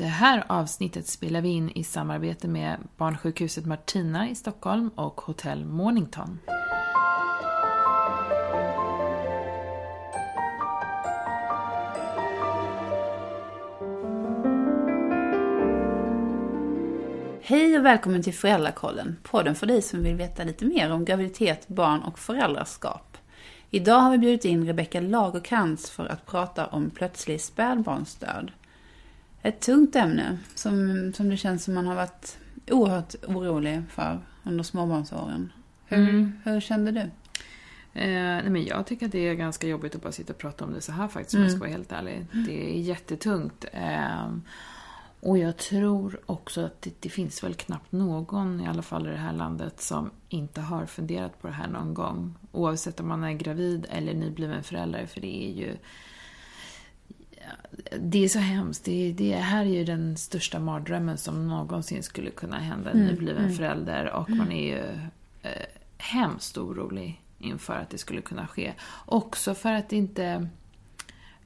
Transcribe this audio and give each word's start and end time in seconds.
Det 0.00 0.06
här 0.06 0.44
avsnittet 0.46 1.06
spelar 1.06 1.40
vi 1.40 1.48
in 1.48 1.70
i 1.70 1.84
samarbete 1.84 2.48
med 2.48 2.78
Barnsjukhuset 2.96 3.66
Martina 3.66 4.28
i 4.28 4.34
Stockholm 4.34 4.88
och 4.94 5.20
Hotell 5.20 5.64
Mornington. 5.64 6.38
Hej 17.42 17.78
och 17.78 17.84
välkommen 17.84 18.22
till 18.22 18.34
Föräldrakollen, 18.34 19.16
podden 19.22 19.54
för 19.54 19.66
dig 19.66 19.82
som 19.82 20.02
vill 20.02 20.14
veta 20.14 20.44
lite 20.44 20.64
mer 20.64 20.92
om 20.92 21.04
graviditet, 21.04 21.68
barn 21.68 22.02
och 22.02 22.18
föräldraskap. 22.18 23.16
Idag 23.70 23.98
har 24.00 24.10
vi 24.10 24.18
bjudit 24.18 24.44
in 24.44 24.66
Rebecka 24.66 25.00
Lagerkrans 25.00 25.90
för 25.90 26.06
att 26.06 26.26
prata 26.26 26.66
om 26.66 26.90
plötslig 26.90 27.40
spädbarnsdöd. 27.40 28.50
Ett 29.42 29.60
tungt 29.60 29.96
ämne 29.96 30.38
som, 30.54 31.12
som 31.16 31.28
det 31.28 31.36
känns 31.36 31.64
som 31.64 31.74
man 31.74 31.86
har 31.86 31.94
varit 31.94 32.38
oerhört 32.70 33.14
orolig 33.26 33.82
för 33.90 34.20
under 34.44 34.64
småbarnsåren. 34.64 35.52
Hur, 35.86 36.08
mm. 36.08 36.32
hur 36.44 36.60
kände 36.60 36.90
du? 36.90 37.00
Eh, 37.92 38.10
nej 38.42 38.50
men 38.50 38.64
jag 38.64 38.86
tycker 38.86 39.06
att 39.06 39.12
det 39.12 39.28
är 39.28 39.34
ganska 39.34 39.66
jobbigt 39.66 39.94
att 39.94 40.02
bara 40.02 40.12
sitta 40.12 40.32
och 40.32 40.38
prata 40.38 40.64
om 40.64 40.72
det 40.72 40.80
så 40.80 40.92
här 40.92 41.08
faktiskt, 41.08 41.34
om 41.34 41.42
jag 41.42 41.50
ska 41.50 41.56
mm. 41.56 41.60
vara 41.60 41.70
helt 41.70 41.92
ärlig. 41.92 42.26
Det 42.46 42.76
är 42.76 42.80
jättetungt. 42.80 43.64
Eh, 43.72 44.32
och 45.20 45.38
jag 45.38 45.56
tror 45.56 46.20
också 46.26 46.60
att 46.60 46.82
det, 46.82 46.90
det, 47.00 47.08
finns 47.08 47.44
väl 47.44 47.54
knappt 47.54 47.92
någon, 47.92 48.60
i 48.60 48.66
alla 48.66 48.82
fall 48.82 49.06
i 49.06 49.10
det 49.10 49.16
här 49.16 49.32
landet, 49.32 49.80
som 49.80 50.10
inte 50.28 50.60
har 50.60 50.86
funderat 50.86 51.42
på 51.42 51.46
det 51.46 51.52
här 51.52 51.68
någon 51.68 51.94
gång. 51.94 52.34
Oavsett 52.52 53.00
om 53.00 53.08
man 53.08 53.24
är 53.24 53.32
gravid 53.32 53.86
eller 53.90 54.14
nybliven 54.14 54.62
förälder, 54.62 55.06
för 55.06 55.20
det 55.20 55.44
är 55.44 55.52
ju... 55.52 55.76
Det 57.98 58.24
är 58.24 58.28
så 58.28 58.38
hemskt. 58.38 58.84
Det, 58.84 59.12
det 59.12 59.34
här 59.34 59.64
är 59.64 59.70
ju 59.70 59.84
den 59.84 60.16
största 60.16 60.58
mardrömmen 60.58 61.18
som 61.18 61.48
någonsin 61.48 62.02
skulle 62.02 62.30
kunna 62.30 62.58
hända 62.58 62.90
en 62.90 62.96
mm, 62.96 63.08
nybliven 63.08 63.44
mm. 63.44 63.56
förälder. 63.56 64.12
Och 64.12 64.30
man 64.30 64.52
är 64.52 64.68
ju 64.68 64.84
eh, 65.42 65.66
hemskt 65.98 66.58
orolig 66.58 67.20
inför 67.38 67.76
att 67.76 67.90
det 67.90 67.98
skulle 67.98 68.20
kunna 68.20 68.46
ske. 68.46 68.72
Också 69.06 69.54
för 69.54 69.72
att 69.72 69.88
det 69.88 69.96
inte 69.96 70.48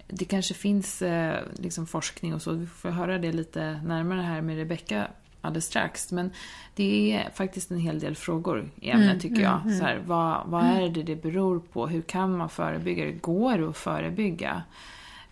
det 0.08 0.24
kanske 0.24 0.54
finns 0.54 1.02
eh, 1.02 1.42
liksom 1.58 1.86
forskning 1.86 2.34
och 2.34 2.42
så, 2.42 2.52
vi 2.52 2.66
får 2.66 2.90
höra 2.90 3.18
det 3.18 3.32
lite 3.32 3.80
närmare 3.84 4.20
här 4.20 4.40
med 4.40 4.56
Rebecka 4.56 5.08
alldeles 5.40 5.66
strax. 5.66 6.12
Men 6.12 6.30
det 6.74 7.12
är 7.12 7.30
faktiskt 7.34 7.70
en 7.70 7.78
hel 7.78 8.00
del 8.00 8.16
frågor 8.16 8.70
i 8.80 8.90
ämnet 8.90 9.08
mm, 9.08 9.20
tycker 9.20 9.42
jag. 9.42 9.60
Mm, 9.64 9.78
så 9.78 9.84
här, 9.84 10.02
vad, 10.06 10.46
vad 10.46 10.64
mm. 10.64 10.76
är 10.76 10.88
det 10.88 11.02
det 11.02 11.16
beror 11.16 11.60
på? 11.60 11.86
Hur 11.86 12.02
kan 12.02 12.36
man 12.36 12.48
förebygga? 12.48 13.04
Det 13.04 13.12
går 13.12 13.68
att 13.68 13.76
förebygga. 13.76 14.62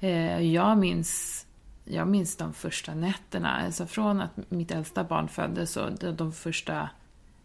Eh, 0.02 0.40
jag 0.40 0.78
minns 0.78 1.46
jag 1.84 2.08
minns 2.08 2.36
de 2.36 2.52
första 2.52 2.94
nätterna, 2.94 3.48
alltså 3.64 3.86
från 3.86 4.20
att 4.20 4.50
mitt 4.50 4.70
äldsta 4.70 5.04
barn 5.04 5.28
föddes 5.28 5.76
och 5.76 6.14
de, 6.14 6.32
första 6.32 6.88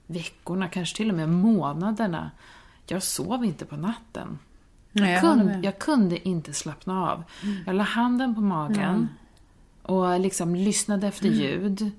veckorna, 0.07 0.67
kanske 0.67 0.97
till 0.97 1.09
och 1.09 1.15
med 1.15 1.29
månaderna. 1.29 2.31
Jag 2.87 3.03
sov 3.03 3.45
inte 3.45 3.65
på 3.65 3.77
natten. 3.77 4.39
Nej, 4.91 5.11
jag, 5.11 5.21
kunde, 5.21 5.59
jag, 5.63 5.79
kunde, 5.79 6.27
inte 6.27 6.53
slappna 6.53 7.11
av. 7.11 7.23
Mm. 7.43 7.57
Jag 7.65 7.75
la 7.75 7.83
handen 7.83 8.35
på 8.35 8.41
magen 8.41 8.79
mm. 8.79 9.07
och 9.81 10.19
liksom 10.19 10.55
lyssnade 10.55 11.07
efter 11.07 11.25
mm. 11.27 11.39
ljud. 11.39 11.91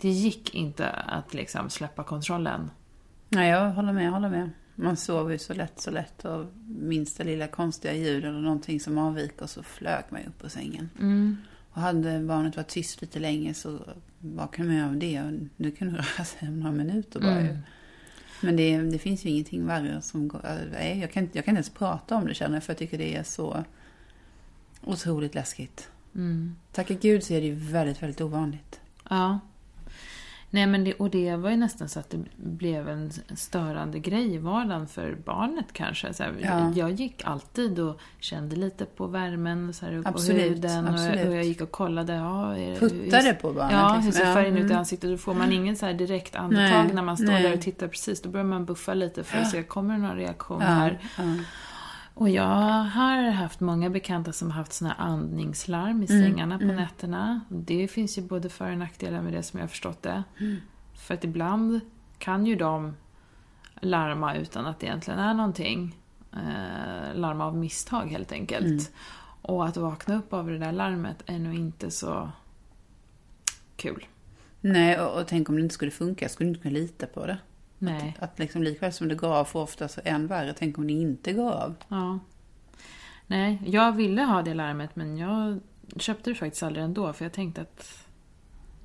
Det 0.00 0.08
gick 0.08 0.54
inte 0.54 0.90
att 0.90 1.34
liksom 1.34 1.70
släppa 1.70 2.04
kontrollen. 2.04 2.70
Nej, 3.28 3.50
jag 3.50 3.70
håller 3.70 3.92
med, 3.92 4.06
jag 4.06 4.12
håller 4.12 4.30
med. 4.30 4.50
Man 4.76 4.96
sover 4.96 5.32
ju 5.32 5.38
så 5.38 5.54
lätt, 5.54 5.80
så 5.80 5.90
lätt 5.90 6.24
och 6.24 6.46
minsta 6.66 7.24
lilla 7.24 7.46
konstiga 7.46 7.94
ljud 7.94 8.24
eller 8.24 8.40
någonting 8.40 8.80
som 8.80 8.98
avviker 8.98 9.46
så 9.46 9.62
flög 9.62 10.04
man 10.08 10.20
upp 10.26 10.38
på 10.38 10.48
sängen. 10.48 10.90
Mm. 10.98 11.36
Och 11.70 11.80
hade 11.80 12.20
barnet 12.20 12.56
varit 12.56 12.68
tyst 12.68 13.00
lite 13.00 13.18
länge 13.18 13.54
så 13.54 13.78
vaknade 14.18 14.70
man 14.70 14.88
av 14.88 14.96
det 14.96 15.22
och 15.22 15.32
nu 15.56 15.70
kunde 15.70 15.94
röra 15.98 16.24
sig 16.24 16.48
om 16.48 16.60
några 16.60 16.72
minuter 16.72 17.20
bara 17.20 17.40
mm. 17.40 17.58
Men 18.40 18.56
det, 18.56 18.78
det, 18.78 18.98
finns 18.98 19.24
ju 19.24 19.30
ingenting 19.30 19.66
värre 19.66 20.02
som 20.02 20.28
går... 20.28 20.40
Nej, 20.72 21.00
jag, 21.00 21.12
kan, 21.12 21.28
jag 21.32 21.44
kan 21.44 21.52
inte 21.52 21.58
ens 21.58 21.70
prata 21.70 22.16
om 22.16 22.26
det 22.26 22.34
känner 22.34 22.56
jag, 22.56 22.64
för 22.64 22.72
jag 22.72 22.78
tycker 22.78 22.98
det 22.98 23.16
är 23.16 23.22
så 23.22 23.64
otroligt 24.84 25.34
läskigt. 25.34 25.88
Mm. 26.14 26.56
Tacka 26.72 26.94
gud 26.94 27.24
så 27.24 27.34
är 27.34 27.40
det 27.40 27.46
ju 27.46 27.54
väldigt, 27.54 28.02
väldigt 28.02 28.20
ovanligt. 28.20 28.80
Ja. 29.10 29.40
Nej, 30.50 30.66
men 30.66 30.84
det, 30.84 30.94
och 30.94 31.10
det 31.10 31.36
var 31.36 31.50
ju 31.50 31.56
nästan 31.56 31.88
så 31.88 32.00
att 32.00 32.10
det 32.10 32.18
blev 32.36 32.88
en 32.88 33.10
störande 33.34 33.98
grej 33.98 34.34
i 34.34 34.38
vardagen 34.38 34.86
för 34.86 35.16
barnet 35.24 35.66
kanske. 35.72 36.14
Så 36.14 36.22
här, 36.22 36.34
ja. 36.42 36.72
Jag 36.74 36.92
gick 36.92 37.22
alltid 37.24 37.78
och 37.78 38.00
kände 38.20 38.56
lite 38.56 38.84
på 38.84 39.06
värmen 39.06 39.74
så 39.74 39.86
här, 39.86 40.02
absolut, 40.04 40.42
på 40.42 40.48
huden. 40.48 40.88
Absolut. 40.88 41.20
Och, 41.20 41.28
och, 41.28 41.36
jag 41.36 41.44
gick 41.44 41.60
och 41.60 41.70
kollade. 41.70 42.14
Ja, 42.14 42.54
Puttade 42.78 43.32
på 43.32 43.52
barnet? 43.52 43.72
Ja, 43.72 43.86
liksom. 43.86 44.04
hur 44.04 44.12
ser 44.12 44.34
färgen 44.34 44.56
ut 44.56 44.60
i 44.60 44.64
mm. 44.64 44.78
ansiktet? 44.78 45.10
Då 45.10 45.16
får 45.16 45.34
man 45.34 45.52
ingen 45.52 45.76
så 45.76 45.86
här 45.86 45.94
direkt 45.94 46.36
andetag 46.36 46.84
nej, 46.84 46.94
när 46.94 47.02
man 47.02 47.16
står 47.16 47.26
nej. 47.26 47.42
där 47.42 47.54
och 47.54 47.60
tittar 47.60 47.88
precis. 47.88 48.22
Då 48.22 48.28
börjar 48.28 48.46
man 48.46 48.64
buffa 48.64 48.94
lite 48.94 49.24
för 49.24 49.38
att 49.38 49.50
se, 49.50 49.62
kommer 49.62 49.94
det 49.94 50.00
någon 50.00 50.16
reaktion 50.16 50.60
ja, 50.60 50.66
här? 50.66 50.98
Och 52.16 52.28
jag 52.28 52.82
har 52.82 53.30
haft 53.30 53.60
många 53.60 53.90
bekanta 53.90 54.32
som 54.32 54.50
har 54.50 54.58
haft 54.58 54.72
såna 54.72 54.92
andningslarm 54.92 56.02
i 56.02 56.06
mm, 56.12 56.24
sängarna 56.24 56.54
mm, 56.54 56.58
på 56.58 56.72
mm. 56.72 56.76
nätterna. 56.76 57.40
Det 57.48 57.88
finns 57.88 58.18
ju 58.18 58.22
både 58.22 58.48
för 58.48 58.70
och 58.70 58.78
nackdelar 58.78 59.22
med 59.22 59.32
det 59.32 59.42
som 59.42 59.58
jag 59.58 59.64
har 59.64 59.68
förstått 59.68 60.02
det. 60.02 60.22
Mm. 60.40 60.56
För 60.94 61.14
att 61.14 61.24
ibland 61.24 61.80
kan 62.18 62.46
ju 62.46 62.56
de 62.56 62.96
larma 63.80 64.36
utan 64.36 64.66
att 64.66 64.80
det 64.80 64.86
egentligen 64.86 65.20
är 65.20 65.34
någonting. 65.34 65.96
Eh, 66.32 67.14
larma 67.14 67.46
av 67.46 67.56
misstag 67.56 68.06
helt 68.06 68.32
enkelt. 68.32 68.66
Mm. 68.66 68.84
Och 69.42 69.66
att 69.66 69.76
vakna 69.76 70.18
upp 70.18 70.32
av 70.32 70.46
det 70.46 70.58
där 70.58 70.72
larmet 70.72 71.22
är 71.26 71.38
nog 71.38 71.54
inte 71.54 71.90
så 71.90 72.30
kul. 73.76 74.06
Nej, 74.60 75.00
och, 75.00 75.20
och 75.20 75.26
tänk 75.26 75.48
om 75.48 75.56
det 75.56 75.62
inte 75.62 75.74
skulle 75.74 75.90
funka. 75.90 76.28
Skulle 76.28 76.46
du 76.46 76.50
inte 76.50 76.62
kunna 76.62 76.74
lita 76.74 77.06
på 77.06 77.26
det? 77.26 77.38
Nej. 77.78 78.16
Att, 78.18 78.30
att 78.30 78.38
liksom 78.38 78.62
likväl 78.62 78.92
som 78.92 79.08
det 79.08 79.14
går 79.14 79.34
av 79.34 79.44
får 79.44 79.62
ofta 79.62 79.88
så 79.88 80.00
än 80.04 80.26
värre. 80.26 80.54
Tänk 80.58 80.78
om 80.78 80.86
det 80.86 80.92
inte 80.92 81.32
går 81.32 81.50
av. 81.50 81.74
Ja. 81.88 82.18
Nej, 83.26 83.62
jag 83.66 83.92
ville 83.92 84.22
ha 84.22 84.42
det 84.42 84.54
larmet 84.54 84.96
men 84.96 85.18
jag 85.18 85.60
köpte 85.96 86.30
det 86.30 86.34
faktiskt 86.34 86.62
aldrig 86.62 86.84
ändå 86.84 87.12
för 87.12 87.24
jag 87.24 87.32
tänkte 87.32 87.60
att 87.60 88.06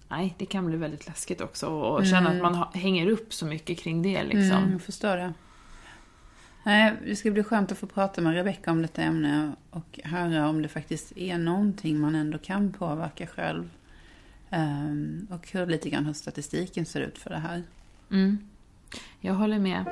nej, 0.08 0.36
det 0.38 0.46
kan 0.46 0.66
bli 0.66 0.78
väldigt 0.78 1.08
läskigt 1.08 1.42
också 1.42 1.68
och 1.68 2.00
mm. 2.00 2.12
känna 2.12 2.30
att 2.30 2.42
man 2.42 2.66
hänger 2.74 3.08
upp 3.08 3.34
så 3.34 3.46
mycket 3.46 3.80
kring 3.80 4.02
det 4.02 4.24
liksom. 4.24 4.58
Mm, 4.58 4.72
jag 4.72 4.82
förstår 4.82 5.18
det. 5.18 5.34
Nej, 6.64 6.94
det 7.06 7.16
ska 7.16 7.32
bli 7.32 7.44
skönt 7.44 7.72
att 7.72 7.78
få 7.78 7.88
prata 7.88 8.22
med 8.22 8.34
Rebecka 8.34 8.72
om 8.72 8.82
detta 8.82 9.02
ämne 9.02 9.52
och 9.70 10.00
höra 10.04 10.48
om 10.48 10.62
det 10.62 10.68
faktiskt 10.68 11.18
är 11.18 11.38
någonting 11.38 12.00
man 12.00 12.16
ändå 12.16 12.38
kan 12.38 12.72
påverka 12.72 13.28
själv. 13.28 13.70
Um, 14.50 15.28
och 15.32 15.52
hur 15.52 15.66
lite 15.66 15.90
grann 15.90 16.06
hur 16.06 16.14
statistiken 16.14 16.86
ser 16.86 17.02
ut 17.02 17.18
för 17.18 17.30
det 17.30 17.38
här. 17.38 17.64
Mm. 18.12 18.38
Jag 19.20 19.34
håller 19.34 19.60
med. 19.60 19.86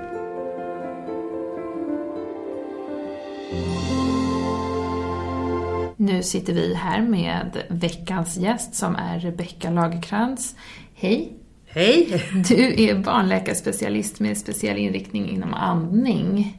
Nu 5.97 6.23
sitter 6.23 6.53
vi 6.53 6.73
här 6.73 7.01
med 7.01 7.63
veckans 7.69 8.37
gäst 8.37 8.75
som 8.75 8.95
är 8.95 9.19
Rebecka 9.19 9.69
Lagerkrans. 9.69 10.55
Hej! 10.93 11.33
Hej! 11.67 12.23
Du 12.49 12.83
är 12.83 13.03
barnläkarspecialist 13.03 14.19
med 14.19 14.37
speciell 14.37 14.77
inriktning 14.77 15.29
inom 15.29 15.53
andning. 15.53 16.57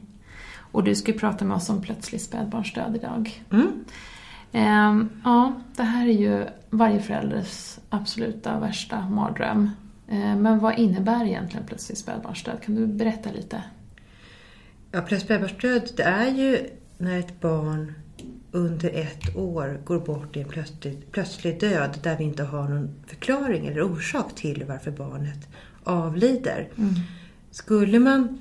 Och 0.71 0.83
du 0.83 0.95
ska 0.95 1.13
prata 1.13 1.45
med 1.45 1.57
oss 1.57 1.69
om 1.69 1.81
plötslig 1.81 2.21
spädbarnsdöd 2.21 2.95
idag. 2.95 3.43
Mm. 3.51 3.85
Ehm, 4.51 5.09
ja, 5.23 5.53
det 5.75 5.83
här 5.83 6.07
är 6.07 6.13
ju 6.13 6.45
varje 6.69 6.99
förälders 6.99 7.77
absoluta 7.89 8.59
värsta 8.59 9.09
mardröm. 9.09 9.69
Eh, 10.11 10.35
men 10.35 10.59
vad 10.59 10.79
innebär 10.79 11.25
egentligen 11.25 11.65
plötslig 11.65 11.97
spädbarnsdöd? 11.97 12.63
Kan 12.63 12.75
du 12.75 12.87
berätta 12.87 13.31
lite? 13.31 13.63
Ja, 14.91 15.01
plötslig 15.01 15.21
spädbarnsdöd 15.21 15.91
det 15.97 16.03
är 16.03 16.31
ju 16.31 16.69
när 16.97 17.19
ett 17.19 17.41
barn 17.41 17.93
under 18.51 18.89
ett 18.89 19.35
år 19.35 19.81
går 19.85 19.99
bort 19.99 20.37
i 20.37 20.41
en 20.41 20.47
plötslig, 20.47 21.11
plötslig 21.11 21.59
död 21.59 21.99
där 22.03 22.17
vi 22.17 22.23
inte 22.23 22.43
har 22.43 22.69
någon 22.69 22.95
förklaring 23.07 23.67
eller 23.67 23.81
orsak 23.81 24.35
till 24.35 24.63
varför 24.67 24.91
barnet 24.91 25.47
avlider. 25.83 26.69
Mm. 26.77 26.93
Skulle 27.51 27.99
man 27.99 28.39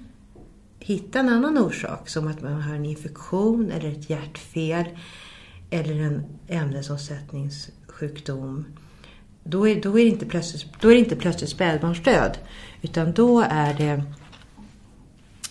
hitta 0.79 1.21
en 1.21 1.29
annan 1.29 1.59
orsak, 1.59 2.09
som 2.09 2.29
att 2.29 2.43
man 2.43 2.63
har 2.63 2.75
en 2.75 2.85
infektion 2.85 3.71
eller 3.71 3.91
ett 3.91 4.11
hjärtfel 4.11 4.85
eller 5.71 6.01
en 6.01 6.23
ämnesomsättningssjukdom 6.49 8.65
då 9.45 9.69
är, 9.69 9.83
då 9.83 9.99
är, 9.99 10.05
det, 10.05 10.11
inte 10.11 10.27
plötsligt, 10.27 10.67
då 10.81 10.89
är 10.89 10.93
det 10.93 10.99
inte 10.99 11.17
plötsligt 11.17 11.51
spädbarnsdöd. 11.51 12.39
Utan 12.83 13.13
då 13.13 13.41
är 13.41 13.75
det 13.75 14.03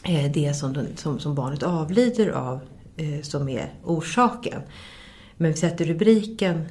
eh, 0.03 0.31
det 0.31 0.53
som, 0.53 0.87
som, 0.95 1.19
som 1.19 1.35
barnet 1.35 1.63
avlider 1.63 2.29
av 2.29 2.59
eh, 2.97 3.21
som 3.21 3.49
är 3.49 3.73
orsaken. 3.83 4.61
Men 5.37 5.51
vi 5.51 5.57
sätter 5.57 5.85
rubriken 5.85 6.65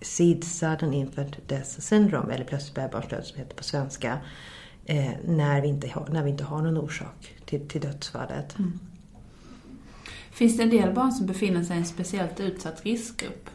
SID, 0.00 0.44
Sudden 0.44 0.94
Infant 0.94 1.48
Death 1.48 1.80
Syndrome, 1.80 2.34
eller 2.34 2.44
plötsligt 2.44 2.72
spädbarnsdöd 2.72 3.24
som 3.24 3.38
heter 3.38 3.56
på 3.56 3.64
svenska, 3.64 4.18
eh, 4.84 5.10
när, 5.26 5.60
vi 5.60 5.68
inte 5.68 5.88
har, 5.88 6.08
när 6.12 6.22
vi 6.22 6.30
inte 6.30 6.44
har 6.44 6.62
någon 6.62 6.78
orsak 6.78 7.34
till, 7.44 7.68
till 7.68 7.80
dödsfallet. 7.80 8.58
Mm. 8.58 8.78
Finns 10.30 10.56
det 10.56 10.62
en 10.62 10.70
del 10.70 10.94
barn 10.94 11.12
som 11.12 11.26
befinner 11.26 11.62
sig 11.62 11.76
i 11.76 11.78
en 11.78 11.84
speciellt 11.84 12.40
utsatt 12.40 12.84
riskgrupp? 12.84 13.50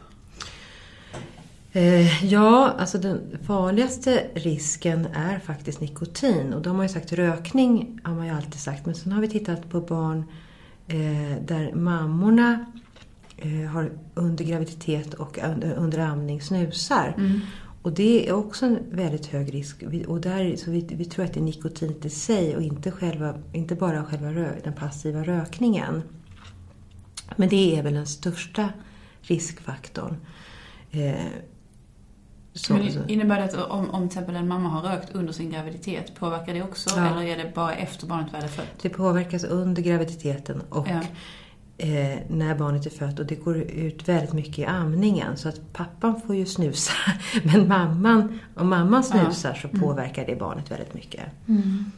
Eh, 1.78 2.24
ja, 2.24 2.74
alltså 2.78 2.98
den 2.98 3.38
farligaste 3.42 4.26
risken 4.34 5.06
är 5.06 5.38
faktiskt 5.38 5.80
nikotin. 5.80 6.54
Och 6.54 6.62
då 6.62 6.70
har 6.70 6.76
man 6.76 6.86
ju 6.86 6.92
sagt 6.92 7.12
rökning, 7.12 8.00
har 8.04 8.14
man 8.14 8.26
ju 8.26 8.32
alltid 8.32 8.60
sagt. 8.60 8.86
Men 8.86 8.94
sen 8.94 9.12
har 9.12 9.20
vi 9.20 9.28
tittat 9.28 9.70
på 9.70 9.80
barn 9.80 10.24
eh, 10.86 11.42
där 11.46 11.72
mammorna 11.74 12.66
eh, 13.36 13.70
har 13.70 13.90
under 14.14 14.44
graviditet 14.44 15.14
och 15.14 15.38
under, 15.76 15.98
amning 15.98 16.40
snusar. 16.40 17.14
Mm. 17.16 17.40
Och 17.82 17.92
det 17.92 18.28
är 18.28 18.32
också 18.32 18.66
en 18.66 18.78
väldigt 18.90 19.26
hög 19.26 19.54
risk. 19.54 19.82
Vi, 19.86 20.04
och 20.06 20.20
där, 20.20 20.56
så 20.56 20.70
vi, 20.70 20.86
vi 20.90 21.04
tror 21.04 21.24
att 21.24 21.34
det 21.34 21.40
är 21.40 21.44
nikotinet 21.44 22.04
i 22.04 22.10
sig 22.10 22.56
och 22.56 22.62
inte, 22.62 22.90
själva, 22.90 23.34
inte 23.52 23.74
bara 23.74 24.04
själva 24.04 24.32
rö, 24.32 24.52
den 24.64 24.72
passiva 24.72 25.24
rökningen. 25.24 26.02
Men 27.36 27.48
det 27.48 27.78
är 27.78 27.82
väl 27.82 27.94
den 27.94 28.06
största 28.06 28.68
riskfaktorn. 29.20 30.16
Så, 32.54 32.72
Men 32.72 33.10
innebär 33.10 33.36
det 33.38 33.44
att 33.44 33.54
om, 33.70 33.90
om 33.90 34.08
till 34.08 34.18
exempel 34.18 34.36
en 34.36 34.48
mamma 34.48 34.68
har 34.68 34.82
rökt 34.82 35.14
under 35.14 35.32
sin 35.32 35.50
graviditet, 35.50 36.14
påverkar 36.14 36.54
det 36.54 36.62
också? 36.62 36.90
Ja. 36.96 37.06
Eller 37.06 37.22
är 37.22 37.36
det 37.44 37.52
bara 37.54 37.74
efter 37.74 38.06
barnet 38.06 38.34
väl 38.34 38.44
är 38.44 38.48
fött? 38.48 38.66
Det 38.82 38.88
påverkas 38.88 39.44
under 39.44 39.82
graviditeten 39.82 40.62
och 40.70 40.88
Ja. 40.88 41.00
eh, 41.86 42.18
när 42.28 42.54
barnet 42.54 42.86
är 42.86 42.90
fött. 42.90 43.18
Och 43.18 43.26
det 43.26 43.34
går 43.34 43.56
ut 43.56 44.08
väldigt 44.08 44.32
mycket 44.32 44.58
i 44.58 44.64
amningen. 44.64 45.36
Så 45.36 45.48
att 45.48 45.72
pappan 45.72 46.20
får 46.26 46.34
ju 46.36 46.46
snusa. 46.46 46.92
Men 47.44 47.68
mamman, 47.68 48.38
om 48.54 48.68
mamman 48.68 49.04
Ja. 49.10 49.18
Mm. 49.20 49.32
snusar 49.32 49.54
så 49.54 49.68
påverkar 49.68 50.26
det 50.26 50.36
barnet 50.36 50.70
väldigt 50.70 50.94
mycket. 50.94 51.22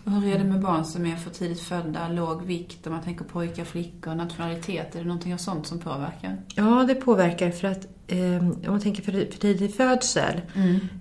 Och 0.05 0.13
hur 0.13 0.35
är 0.35 0.39
det 0.39 0.45
med 0.45 0.61
barn 0.61 0.85
som 0.85 1.07
är 1.07 1.17
för 1.17 1.31
tidigt 1.31 1.61
födda, 1.61 2.09
låg 2.09 2.43
vikt, 2.43 2.87
om 2.87 2.93
man 2.93 3.03
tänker 3.03 3.25
pojkar, 3.25 3.65
flickor, 3.65 4.15
nationalitet? 4.15 4.95
Är 4.95 4.99
det 4.99 5.05
någonting 5.07 5.35
av 5.35 5.39
sånt 5.39 5.67
som 5.67 5.79
påverkar? 5.79 6.37
Ja, 6.55 6.85
det 6.89 6.95
påverkar 6.95 7.51
för 7.51 7.69
att 7.69 7.87
eh, 8.13 8.37
om 8.39 8.57
man 8.67 8.81
tänker 8.81 9.03
för, 9.03 9.13
för 9.13 9.39
tidig 9.39 9.75
födsel 9.75 10.41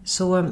så 0.04 0.50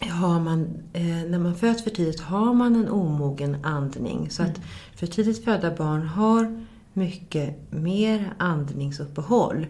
har 0.00 0.40
man, 0.40 0.68
eh, 0.92 1.02
när 1.06 1.38
man 1.38 1.54
föds 1.54 1.82
för 1.84 1.90
tidigt 1.90 2.20
har 2.20 2.54
man 2.54 2.74
en 2.74 2.88
omogen 2.88 3.56
andning. 3.62 4.30
Så 4.30 4.42
att 4.42 4.60
för 4.96 5.06
tidigt 5.06 5.44
födda 5.44 5.74
barn 5.74 6.02
har 6.06 6.64
mycket 6.92 7.72
mer 7.72 8.32
andningsuppehåll 8.38 9.66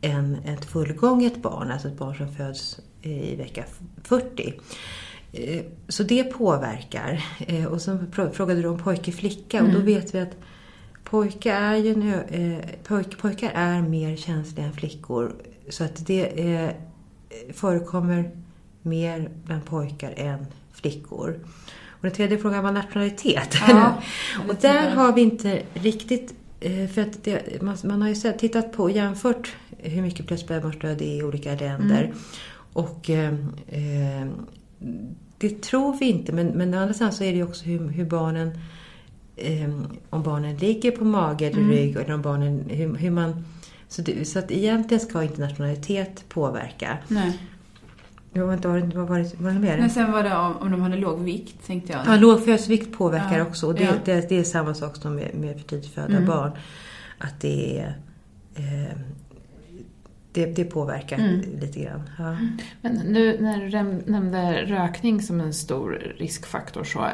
än 0.00 0.34
ett 0.44 0.64
fullgånget 0.64 1.42
barn, 1.42 1.70
alltså 1.70 1.88
ett 1.88 1.98
barn 1.98 2.14
som 2.16 2.32
föds 2.34 2.80
eh, 3.02 3.32
i 3.32 3.36
vecka 3.36 3.64
40. 4.02 4.54
Eh, 5.32 5.62
Så 5.88 6.02
det 6.02 6.24
påverkar. 6.24 7.24
Eh, 7.46 7.64
Och 7.66 7.78
frå- 7.78 8.30
frågade 8.32 8.62
du 8.62 8.68
om 8.68 8.78
pojke 8.78 9.12
flicka 9.12 9.62
och 9.62 9.72
då 9.72 9.78
vet 9.78 10.14
vi 10.14 10.20
att 10.20 10.36
pojkar 11.10 11.60
är, 11.62 11.76
ju 11.76 12.12
ö- 12.12 12.24
eh, 12.30 12.64
pojk, 12.84 13.18
pojkar 13.18 13.50
är 13.54 13.82
mer 13.82 14.16
känsliga 14.16 14.66
än 14.66 14.72
flickor. 14.72 15.32
Så 15.68 15.84
att 15.84 16.06
det 16.06 16.54
eh, 16.54 16.70
förekommer 17.52 18.30
mer 18.82 19.30
bland 19.44 19.64
pojkar 19.64 20.14
än 20.16 20.46
flickor. 20.72 21.38
Och 21.88 22.02
den 22.02 22.10
tredje 22.12 22.38
frågan 22.38 22.64
var 22.64 22.72
nationalitet. 22.72 23.54
Ja, 23.68 24.02
och 24.48 24.54
där 24.60 24.90
har 24.90 25.12
vi 25.12 25.20
inte 25.20 25.62
riktigt... 25.74 26.34
eh, 26.60 26.86
För 26.88 27.02
att 27.02 27.24
det, 27.24 27.62
man, 27.62 27.76
man 27.84 28.02
har 28.02 28.08
ju 28.08 28.14
sett, 28.14 28.38
tittat 28.38 28.72
på 28.72 28.82
och 28.82 28.90
jämfört 28.90 29.54
hur 29.78 30.02
mycket 30.02 30.26
plötsligt 30.26 30.48
det 30.82 31.02
är 31.02 31.02
i 31.02 31.22
olika 31.22 31.54
länder. 31.54 32.12
Och 32.72 33.10
eh, 33.10 33.34
eh, 33.68 34.26
det 35.38 35.62
tror 35.62 35.96
vi 35.98 36.06
inte, 36.06 36.32
men, 36.32 36.46
men 36.46 36.74
å 36.74 36.78
andra 36.78 36.94
sidan 36.94 37.12
så 37.12 37.24
är 37.24 37.30
det 37.30 37.36
ju 37.36 37.44
också 37.44 37.64
hur, 37.64 37.88
hur 37.88 38.04
barnen... 38.04 38.58
Eh, 39.36 39.70
om 40.10 40.22
barnen 40.22 40.56
ligger 40.56 40.90
på 40.90 41.04
mage 41.04 41.46
eller 41.46 41.60
rygg 41.62 41.96
eller 41.96 42.14
om 42.14 42.22
barnen... 42.22 42.64
Hur, 42.70 42.94
hur 42.96 43.10
man, 43.10 43.44
så, 43.88 44.02
det, 44.02 44.24
så 44.28 44.38
att 44.38 44.50
egentligen 44.50 45.00
ska 45.00 45.22
inte 45.22 45.40
nationalitet 45.40 46.24
påverka. 46.28 46.98
Nej. 47.08 47.38
Jag 48.32 48.46
vet 48.46 48.56
inte, 48.56 48.68
var, 48.68 48.78
det- 48.80 48.96
vad 48.98 49.08
var, 49.08 49.18
det, 49.18 49.40
var 49.40 49.50
det 49.50 49.58
mer? 49.58 49.78
Men 49.78 49.90
sen 49.90 50.12
var 50.12 50.22
det 50.22 50.36
om, 50.36 50.56
om 50.56 50.70
de 50.70 50.80
hade 50.80 50.96
låg 50.96 51.20
vikt, 51.20 51.66
tänkte 51.66 51.92
jag. 51.92 52.02
Ja, 52.06 52.16
låg 52.16 52.44
födelsevikt 52.44 52.98
påverkar 52.98 53.38
Ja. 53.38 53.44
också. 53.44 53.66
Och 53.66 53.74
det, 53.74 53.82
Ja. 53.84 53.92
det, 54.04 54.28
det 54.28 54.38
är 54.38 54.44
samma 54.44 54.74
sak 54.74 54.96
som 54.96 55.14
med, 55.14 55.34
med 55.34 55.60
för 55.60 55.68
tidigt 55.68 55.94
födda 55.94 56.16
Mm. 56.16 56.26
barn. 56.26 56.50
Att 57.18 57.40
det 57.40 57.78
är... 57.80 57.98
Eh, 58.54 58.96
det, 60.32 60.46
det 60.46 60.64
påverkar 60.64 61.18
Mm. 61.18 61.40
lite 61.60 61.80
grann. 61.80 62.02
Ja. 62.18 62.36
Men 62.80 62.92
nu 62.92 63.40
när 63.40 63.60
du 63.60 63.70
nämnde 64.12 64.62
rökning 64.66 65.22
som 65.22 65.40
en 65.40 65.54
stor 65.54 66.14
riskfaktor 66.18 66.84
så 66.84 66.98
eh, 66.98 67.06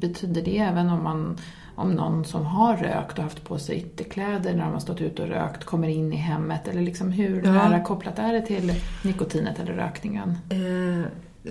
betyder 0.00 0.42
det 0.42 0.58
även 0.58 0.88
om 0.88 1.04
man 1.04 1.36
om 1.76 1.90
någon 1.92 2.24
som 2.24 2.46
har 2.46 2.76
rökt 2.76 3.18
och 3.18 3.24
haft 3.24 3.44
på 3.44 3.58
sig 3.58 3.76
ytterkläder 3.76 4.54
när 4.54 4.64
de 4.64 4.72
har 4.72 4.80
stått 4.80 5.00
ute 5.00 5.22
och 5.22 5.28
rökt 5.28 5.64
kommer 5.64 5.88
in 5.88 6.12
i 6.12 6.16
hemmet? 6.16 6.68
Eller 6.68 6.82
liksom 6.82 7.12
hur 7.12 7.42
Ja. 7.44 7.52
nära 7.52 7.80
kopplat 7.84 8.18
är 8.18 8.32
det 8.32 8.40
till 8.40 8.72
nikotinet 9.04 9.60
eller 9.60 9.72
rökningen? 9.72 10.38
Eh, 10.50 11.10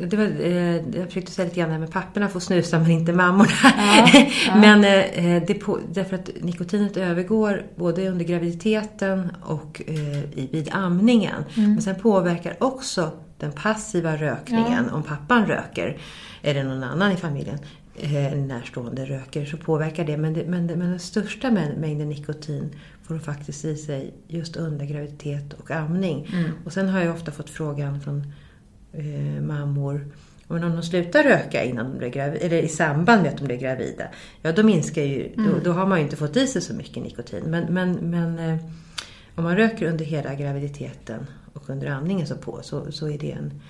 det 0.10 0.18
var, 0.18 0.24
eh, 0.26 0.76
jag 0.76 1.08
försökte 1.08 1.32
säga 1.32 1.46
lite 1.46 1.60
grann 1.60 1.70
det 1.70 1.74
här 1.74 1.80
med 1.80 1.92
papporna 1.92 2.28
får 2.28 2.40
snusa 2.40 2.80
men 2.80 2.92
inte 2.92 3.14
mammorna. 3.14 3.50
Ja, 3.64 4.08
ja. 4.48 4.56
men 4.56 4.84
eh, 4.84 5.44
det 5.48 5.54
på, 5.54 5.80
därför 5.92 6.16
att 6.16 6.30
nikotinet 6.42 6.98
övergår 6.98 7.66
både 7.76 8.10
under 8.10 8.26
graviditeten 8.26 9.32
och 9.42 9.82
eh, 9.88 10.20
i, 10.20 10.50
vid 10.52 10.70
amningen. 10.72 11.46
Mm. 11.58 11.74
Men 11.74 11.82
sen 11.82 11.96
påverkar 11.96 12.64
också 12.64 13.12
den 13.40 13.52
passiva 13.52 14.16
rökningen. 14.16 14.90
Om 14.90 15.04
pappan 15.04 15.46
röker 15.46 15.98
eller 16.42 16.64
någon 16.64 16.84
annan 16.84 17.12
i 17.12 17.16
familjen 17.16 17.60
eh, 17.96 18.38
närstående 18.38 19.06
röker 19.06 19.46
så 19.46 19.58
påverkar 19.58 20.06
det. 20.06 20.18
Men, 20.18 20.34
det, 20.34 20.46
men, 20.46 20.66
men 20.66 20.90
den 20.90 21.00
största 21.00 21.48
mä- 21.48 21.80
mängden 21.80 22.10
nikotin 22.10 22.76
får 23.04 23.16
de 23.16 23.20
faktiskt 23.20 23.66
i 23.66 23.76
sig 23.76 24.14
just 24.28 24.56
under 24.56 24.86
graviditet 24.86 25.54
och 25.54 25.72
amning. 25.72 26.30
Mm. 26.34 26.52
Och 26.66 26.74
sen 26.74 26.90
har 26.90 27.00
jag 27.00 27.16
ofta 27.16 27.32
fått 27.32 27.50
frågan 27.50 28.02
från 28.02 28.34
eh, 28.94 29.42
mammor 29.42 30.08
men 30.48 30.64
om 30.64 30.72
de 30.72 30.84
slutar 30.84 31.24
röka 31.24 31.64
innan 31.64 31.92
de 31.92 31.98
blir 31.98 32.10
gravida, 32.10 32.46
eller 32.46 32.58
i 32.58 32.68
samband 32.68 33.22
med 33.22 33.32
att 33.32 33.38
de 33.38 33.46
blir 33.46 33.58
gravida, 33.58 34.08
ja 34.42 34.52
då 34.52 34.64
minskar 34.64 35.02
ju, 35.02 35.32
då, 35.36 35.60
då 35.64 35.72
har 35.72 35.86
man 35.86 35.98
ju 35.98 36.04
inte 36.04 36.16
fått 36.16 36.38
i 36.38 36.48
sig 36.48 36.62
så 36.62 36.74
mycket 36.74 37.04
nikotin. 37.04 37.44
Men, 37.48 37.74
men, 37.74 37.92
men 37.92 38.40
eh, 38.40 38.58
om 39.36 39.44
man 39.44 39.58
röker 39.58 39.90
under 39.90 40.06
hela 40.06 40.36
graviditeten 40.36 41.26
och 41.54 41.70
under 41.70 41.88
amningen 41.88 42.28
så 42.28 42.36
på 42.36 42.60
så, 42.64 42.92
så 42.92 43.10
är 43.10 43.18
det 43.18 43.32
en, 43.32 43.62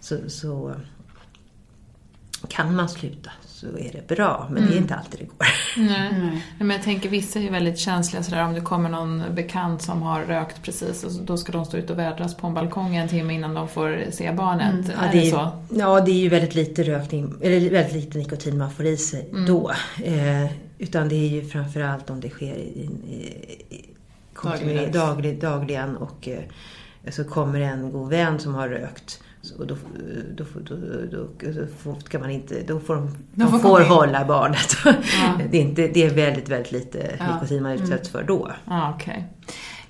så, 0.00 0.16
så 0.28 0.74
kan 2.46 2.76
man 2.76 2.88
sluta 2.88 3.30
så 3.46 3.66
är 3.66 3.90
det 3.92 4.14
bra. 4.16 4.48
Men 4.50 4.66
det 4.66 4.74
är 4.74 4.78
inte 4.78 4.94
alltid 4.94 5.20
det 5.20 5.24
går. 5.24 5.46
Nej. 5.76 6.12
Nej. 6.20 6.44
Men 6.58 6.70
jag 6.70 6.82
tänker 6.82 7.08
vissa 7.08 7.38
är 7.38 7.42
ju 7.42 7.50
väldigt 7.50 7.78
känsliga 7.78 8.22
sådär 8.22 8.44
om 8.44 8.54
det 8.54 8.60
kommer 8.60 8.88
någon 8.88 9.22
bekant 9.34 9.82
som 9.82 10.02
har 10.02 10.22
rökt 10.22 10.62
precis 10.62 11.04
och 11.04 11.12
så- 11.12 11.22
då 11.22 11.36
ska 11.36 11.52
de 11.52 11.64
stå 11.64 11.76
ute 11.76 11.92
och 11.92 11.98
vädras 11.98 12.34
på 12.36 12.46
en 12.46 12.54
balkong 12.54 12.96
en 12.96 13.08
timme 13.08 13.34
innan 13.34 13.54
de 13.54 13.68
får 13.68 14.04
se 14.10 14.32
barnet. 14.32 14.86
Ja, 14.96 15.02
är 15.04 15.12
det 15.12 15.18
det 15.20 15.26
är, 15.26 15.30
så? 15.30 15.50
Ja, 15.70 16.00
det 16.00 16.10
är 16.10 16.18
ju 16.20 16.28
väldigt 16.28 16.54
lite 16.54 16.82
rökning, 16.82 17.34
eller 17.42 17.70
väldigt 17.70 17.94
lite 17.94 18.18
nikotin 18.18 18.58
man 18.58 18.70
får 18.70 18.86
i 18.86 18.96
sig 18.96 19.28
då. 19.46 19.70
Eh, 20.04 20.46
utan 20.78 21.08
det 21.08 21.14
är 21.14 21.28
ju 21.28 21.44
framförallt 21.48 22.10
om 22.10 22.20
det 22.20 22.28
sker 22.30 22.54
i, 22.54 22.88
i, 23.06 23.24
i, 23.76 24.90
daglig, 24.92 25.40
dagligen 25.40 25.96
och 25.96 26.28
eh, 26.28 26.38
så 27.10 27.24
kommer 27.24 27.60
en 27.60 27.90
god 27.92 28.10
vän 28.10 28.38
som 28.38 28.54
har 28.54 28.68
rökt. 28.68 29.20
Så 29.44 29.64
då, 29.64 29.76
då, 30.36 30.44
då, 31.10 31.28
då, 31.84 31.98
ska 32.04 32.18
man 32.18 32.30
inte, 32.30 32.62
då 32.62 32.80
får 32.80 32.94
de, 32.94 33.16
de 33.34 33.50
får 33.50 33.58
får, 33.58 33.80
hålla 33.80 34.24
barnet. 34.24 34.76
Ja. 34.84 34.92
Det, 35.50 35.56
är 35.56 35.62
inte, 35.62 35.88
det 35.88 36.02
är 36.02 36.14
väldigt, 36.14 36.48
väldigt 36.48 36.72
lite 36.72 37.16
Ja. 37.18 37.34
nikotin 37.34 37.62
man 37.62 37.72
utsätts 37.72 38.08
för 38.08 38.22
då. 38.22 38.52
Ja, 38.64 38.94
okej. 38.94 39.24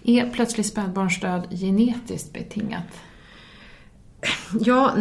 Är 0.04 0.30
plötslig 0.30 0.66
spädbarnsdöd 0.66 1.46
genetiskt 1.50 2.32
betingat? 2.32 2.84
Ja 4.60 4.92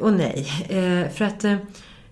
och 0.00 0.12
nej. 0.12 0.48
Eh, 0.68 1.10
för 1.10 1.24
att 1.24 1.44
eh, 1.44 1.56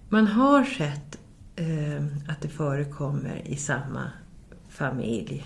man 0.09 0.27
har 0.27 0.65
sett 0.65 1.19
eh, 1.57 2.05
att 2.29 2.41
det 2.41 2.49
förekommer 2.49 3.43
i 3.45 3.57
samma 3.57 4.11
familj. 4.69 5.45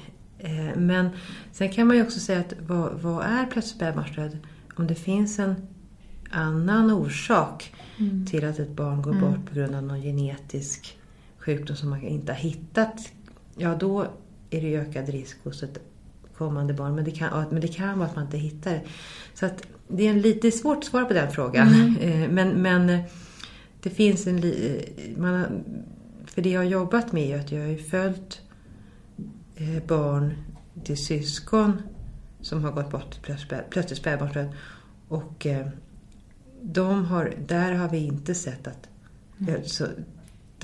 Men 0.76 1.08
sen 1.52 1.72
kan 1.72 1.86
man 1.86 1.96
ju 1.96 2.02
också 2.02 2.20
säga 2.20 2.40
att 2.40 2.52
vad, 2.66 2.92
vad 2.92 3.24
är 3.24 3.46
plötslig 3.46 3.76
spädbarnsdöd? 3.76 4.38
Om 4.76 4.86
det 4.86 4.94
finns 4.94 5.38
en 5.38 5.54
annan 6.34 6.90
orsak 6.90 7.74
till 8.30 8.44
att 8.44 8.58
ett 8.58 8.70
barn 8.76 9.02
går 9.02 9.12
bort 9.12 9.46
på 9.48 9.54
grund 9.54 9.74
av 9.74 9.82
någon 9.82 10.02
genetisk 10.02 10.98
sjukdom 11.38 11.76
som 11.76 11.90
man 11.90 12.02
inte 12.02 12.32
har 12.32 12.38
hittat. 12.38 13.12
Ja, 13.56 13.74
då 13.80 14.02
är 14.50 14.60
det 14.60 14.68
ju 14.68 14.80
ökad 14.80 15.08
risk 15.08 15.36
hos 15.44 15.62
ett 15.62 15.78
kommande 16.36 16.74
barn. 16.74 16.94
Men 16.94 17.04
det 17.04 17.10
kan, 17.10 17.44
men 17.50 17.60
det 17.60 17.68
kan 17.68 17.98
vara 17.98 18.08
att 18.08 18.16
man 18.16 18.24
inte 18.24 18.36
hittar 18.38 18.70
det. 18.70 18.82
Så 19.34 19.46
att 19.46 19.66
det 19.88 20.06
är 20.06 20.10
en 20.10 20.20
lite 20.20 20.50
svårt 20.50 20.78
att 20.78 20.84
svara 20.84 21.04
på 21.04 21.12
den 21.14 21.30
frågan. 21.32 21.96
Eh, 22.00 22.28
Men, 22.30 22.48
men 22.48 22.90
eh, 22.90 23.00
det 23.82 23.90
finns 23.90 24.26
en... 24.26 24.38
eh, 24.38 24.80
Man, 25.16 25.64
för 26.26 26.42
det 26.42 26.50
jag 26.50 26.60
har 26.60 26.64
jobbat 26.64 27.12
med 27.12 27.30
är 27.30 27.40
att 27.40 27.52
jag 27.52 27.60
har 27.60 27.68
ju 27.68 27.78
följt 27.78 28.40
barn 29.86 30.34
till 30.84 30.96
syskon 30.96 31.82
som 32.40 32.64
har 32.64 32.72
gått 32.72 32.90
bort 32.90 33.18
plötsligt 33.70 33.98
spädbarnsdöd. 33.98 34.48
Och 35.08 35.46
de 36.64 37.04
har, 37.04 37.34
där 37.46 37.72
har 37.72 37.88
vi 37.88 37.98
inte 37.98 38.34
sett 38.34 38.66
att... 38.66 38.88
ja, 39.38 39.54
Så, 39.64 39.84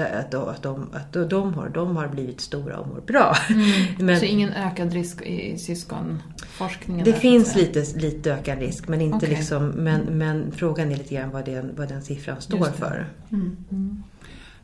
att, 0.02 0.34
att, 0.34 0.62
de, 0.62 0.88
att 0.92 1.30
de, 1.30 1.54
har, 1.54 1.68
de 1.68 1.96
har 1.96 2.08
blivit 2.08 2.40
stora 2.40 2.78
och 2.78 2.88
mår 2.88 3.00
bra. 3.00 3.36
Mm. 3.48 3.64
Men, 4.06 4.18
så 4.18 4.24
ingen 4.24 4.52
ökad 4.52 4.92
risk 4.92 5.22
i 5.22 5.58
syskonforskningen? 5.58 7.04
Det 7.04 7.12
där, 7.12 7.18
finns 7.18 7.56
lite, 7.56 7.84
lite 7.98 8.32
ökad 8.34 8.58
risk 8.58 8.88
men, 8.88 9.00
inte 9.00 9.16
okay. 9.16 9.28
liksom, 9.28 9.68
men, 9.68 10.00
men 10.00 10.52
frågan 10.52 10.92
är 10.92 10.96
lite 10.96 11.14
grann 11.14 11.30
vad 11.30 11.44
den, 11.44 11.70
vad 11.76 11.88
den 11.88 12.02
siffran 12.02 12.40
står 12.40 12.64
för. 12.64 13.06
Mm. 13.32 13.56
Mm. 13.70 14.02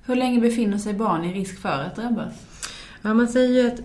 Hur 0.07 0.17
länge 0.17 0.41
befinner 0.41 0.79
sig 0.79 0.95
barn 0.95 1.25
i 1.25 1.33
risk 1.33 1.59
för 1.59 1.83
att 1.83 1.97
drabbas? 1.97 2.35
Ja, 3.03 3.15
man 3.15 3.29
säger 3.29 3.63
ju 3.63 3.71
att 3.71 3.81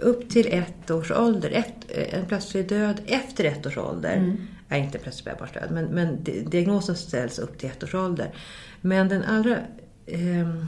upp 0.00 0.28
till 0.28 0.46
ett 0.52 0.90
års 0.90 1.10
ålder, 1.10 1.50
ett, 1.50 1.90
en 2.12 2.26
plötslig 2.26 2.68
död 2.68 3.00
efter 3.06 3.44
ett 3.44 3.66
års 3.66 3.78
ålder 3.78 4.16
mm 4.16 4.36
är 4.68 4.78
inte 4.78 4.98
plötslig 4.98 5.22
spädbarnsdöd. 5.22 5.70
Men, 5.70 5.84
men 5.84 6.24
diagnosen 6.24 6.96
ställs 6.96 7.38
upp 7.38 7.58
till 7.58 7.68
ett 7.68 7.82
års 7.82 7.94
ålder. 7.94 8.34
Men 8.80 9.08
den 9.08 9.24
allra 9.24 9.58
ehm, 10.06 10.66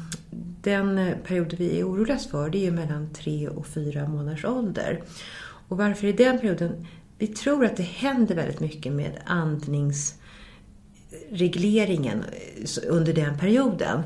den 0.62 1.14
period 1.26 1.55
vi 1.59 1.81
är 1.81 1.88
oroligast 1.88 2.31
för 2.31 2.50
det 2.50 2.59
är 2.59 2.64
ju 2.64 2.71
mellan 2.71 3.12
tre 3.12 3.49
och 3.49 3.67
fyra 3.67 4.09
månaders 4.09 4.45
ålder. 4.45 5.02
Och 5.69 5.76
varför 5.76 6.07
i 6.07 6.12
den 6.12 6.38
perioden? 6.38 6.87
Vi 7.19 7.26
tror 7.26 7.64
att 7.64 7.76
det 7.76 7.83
händer 7.83 8.35
väldigt 8.35 8.61
mycket 8.61 8.93
med 8.93 9.12
andningsregleringen 9.26 12.19
eh, 12.19 12.25
under 12.87 13.12
den 13.12 13.38
perioden. 13.38 14.02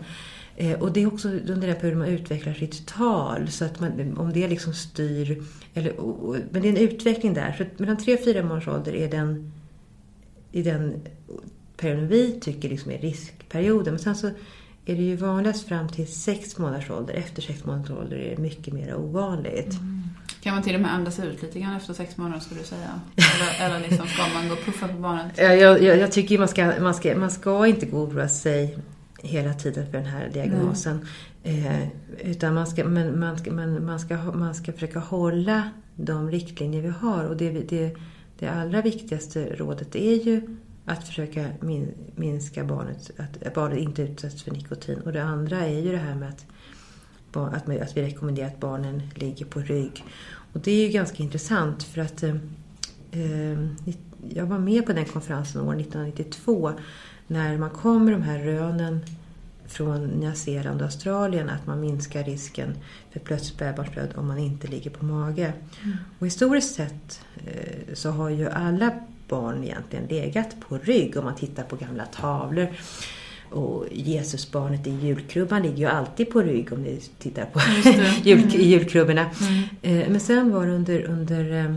Eh, 0.57 0.83
och 0.83 0.93
det 0.93 1.03
är 1.03 1.07
också 1.07 1.29
under 1.29 1.67
den 1.67 1.77
perioden 1.77 1.99
man 1.99 2.09
utvecklar 2.09 2.55
sitt 2.55 2.87
tal. 2.87 3.49
Så 3.49 3.65
att 3.65 3.81
man, 3.81 4.19
om 4.19 4.33
det 4.33 4.49
liksom 4.49 4.75
styr... 4.75 5.43
Eller, 5.75 5.93
men 6.51 6.63
det 6.63 6.69
är 6.69 6.73
en 6.73 6.77
utveckling 6.77 7.35
där. 7.35 7.55
Så 7.59 7.65
mellan 7.83 7.97
tre 7.97 8.15
och 8.15 8.25
fyra 8.25 8.43
månaders 8.43 8.69
ålder 8.69 8.95
är 8.95 9.11
den, 9.11 9.53
i 10.53 10.63
den 10.63 11.01
perioden 11.77 12.09
vi 12.09 12.41
tycker 12.41 12.69
liksom 12.69 12.91
är 12.91 12.99
riskperioden. 12.99 13.93
Men 13.93 14.03
sen 14.03 14.17
så 14.17 14.27
är 14.87 14.97
det 14.97 15.03
ju 15.03 15.17
vanligast 15.17 15.69
fram 15.69 15.89
till 15.89 16.07
6 16.07 16.59
månaders 16.59 16.91
ålder. 16.91 17.15
Efter 17.15 17.43
6 17.43 17.65
månaders 17.65 17.91
ålder 17.91 18.17
är 18.17 18.31
det 18.37 18.43
mycket 18.43 18.75
mer 18.75 18.95
ovanligt. 18.95 19.73
Mm. 19.73 20.03
Kan 20.43 20.55
man 20.55 20.63
till 20.63 20.75
och 20.75 20.81
med 20.81 20.95
andas 20.95 21.21
ut 21.21 21.43
lite 21.43 21.61
grann 21.61 21.77
efter 21.77 21.95
sex 21.95 22.17
månader 22.17 22.41
skulle 22.41 22.61
du 22.61 22.67
säga? 22.67 23.01
Eller, 23.17 23.67
eller 23.67 23.89
liksom 23.89 24.07
ska 24.07 24.23
man 24.35 24.49
gå 24.49 24.55
och 24.55 24.65
puffa 24.65 24.89
på 24.89 24.95
barnet? 24.95 25.33
Jag, 25.39 25.83
jag, 25.83 25.99
jag 25.99 26.13
tycker 26.13 26.39
man 26.39 26.49
ska, 26.49 26.73
man, 26.81 26.95
ska, 26.95 27.17
man 27.17 27.31
ska 27.31 27.67
inte 27.67 27.87
gå 27.87 27.99
och 27.99 28.09
oroa 28.09 28.29
sig 28.29 28.79
hela 29.19 29.55
tiden 29.55 29.87
för 29.91 29.99
den 29.99 30.07
här 30.07 30.31
diagnosen. 30.33 31.07
Eh, 31.43 31.89
utan 32.19 32.55
man 32.55 32.67
ska, 32.67 32.85
men 32.85 33.21
man, 33.21 33.39
ska, 33.39 33.53
man, 33.53 33.85
man, 33.87 34.01
ska, 34.01 34.17
man 34.17 34.55
ska 34.55 34.73
försöka 34.73 34.99
hålla 34.99 35.71
de 35.97 36.31
riktlinjer 36.31 36.83
vi 36.83 36.89
har. 36.89 37.25
Och 37.25 37.37
det, 37.37 37.51
det, 37.51 37.97
det 38.43 38.51
allra 38.51 38.83
viktigaste 38.83 39.57
rådet 39.57 39.97
är 39.97 40.25
ju 40.25 40.57
att 40.85 41.07
försöka 41.07 41.49
min, 41.61 41.95
minska 42.15 42.65
barnet, 42.65 43.11
att 43.19 43.55
barnet 43.55 43.79
inte 43.79 44.03
utsätts 44.03 44.43
för 44.43 44.51
nikotin. 44.51 45.01
Och 45.01 45.13
det 45.13 45.23
andra 45.23 45.59
är 45.59 45.81
ju 45.81 45.93
det 45.93 45.99
här 45.99 46.15
med 46.15 46.29
att, 46.29 46.47
att, 47.55 47.81
att 47.81 47.97
vi 47.97 48.03
rekommenderar 48.03 48.47
att 48.47 48.61
barnen 48.61 49.03
ligger 49.15 49.47
på 49.47 49.61
rygg. 49.61 50.05
Och 50.53 50.61
det 50.61 50.71
är 50.73 50.87
ju 50.87 50.93
ganska 50.93 51.23
intressant 51.23 51.83
för 51.83 52.01
att 52.01 52.23
eh, 52.23 52.37
eh 53.13 53.67
jag 54.29 54.47
var 54.47 54.59
med 54.59 54.87
på 54.87 54.93
den 54.93 55.05
konferensen 55.05 55.61
år 55.61 55.81
1992 55.81 56.73
när 57.27 57.59
man 57.59 57.71
kom 57.71 58.05
med 58.05 58.15
de 58.15 58.23
här 58.23 58.39
rönen 58.39 59.01
från 59.67 60.05
Nya 60.05 60.35
Zeeland 60.35 60.81
och 60.81 60.87
Australien 60.87 61.51
att 61.51 61.67
man 61.67 61.81
minskar 61.81 62.25
risken 62.25 62.75
för 63.13 63.21
plötsligt 63.21 63.55
spädbarnsdöd 63.55 64.13
om 64.17 64.27
man 64.27 64.39
inte 64.39 64.67
ligger 64.67 64.91
på 64.91 65.05
mage. 65.05 65.53
Mm. 65.83 65.97
Och 66.19 66.27
historiskt 66.27 66.75
sett 66.75 67.21
eh, 67.47 67.95
så 67.95 68.11
har 68.11 68.31
ju 68.31 68.49
alla 68.49 68.91
barn 69.29 69.65
egentligen 69.65 70.07
legat 70.07 70.57
på 70.69 70.79
rygg 70.79 71.17
om 71.17 71.25
man 71.25 71.35
tittar 71.35 71.63
på 71.63 71.77
gamla 71.77 72.07
tavlor. 72.07 72.69
Och 73.51 73.87
Jesusbarnet 73.93 74.87
i 74.87 74.91
julkrubban 74.91 75.63
ligger 75.63 75.77
ju 75.77 75.87
alltid 75.87 76.31
på 76.31 76.43
rygg 76.43 76.73
om 76.73 76.83
ni 76.83 77.01
tittar 77.19 77.45
på 77.45 77.61
jul, 78.29 78.39
mm. 78.39 78.51
julkrubborna. 78.51 79.31
Mm. 79.41 79.63
Eh, 79.83 80.09
men 80.11 80.21
sen 80.21 80.53
var 80.53 80.67
det 80.67 80.73
under, 80.73 81.03
under 81.03 81.65
eh, 81.65 81.75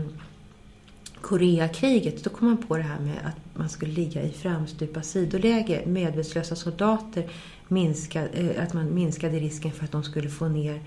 Koreakriget, 1.26 2.24
då 2.24 2.30
kom 2.30 2.48
man 2.48 2.56
på 2.56 2.76
det 2.76 2.82
här 2.82 2.98
med 3.00 3.16
att 3.24 3.58
man 3.58 3.68
skulle 3.68 3.92
ligga 3.92 4.22
i 4.22 4.30
framstupa 4.30 5.02
sidoläge. 5.02 5.82
Medvetslösa 5.86 6.56
soldater, 6.56 7.30
minska, 7.68 8.28
eh, 8.28 8.62
att 8.62 8.72
man 8.72 8.94
minskade 8.94 9.38
risken 9.38 9.72
för 9.72 9.84
att 9.84 9.92
de 9.92 10.02
skulle 10.02 10.28
få 10.28 10.48
ner 10.48 10.80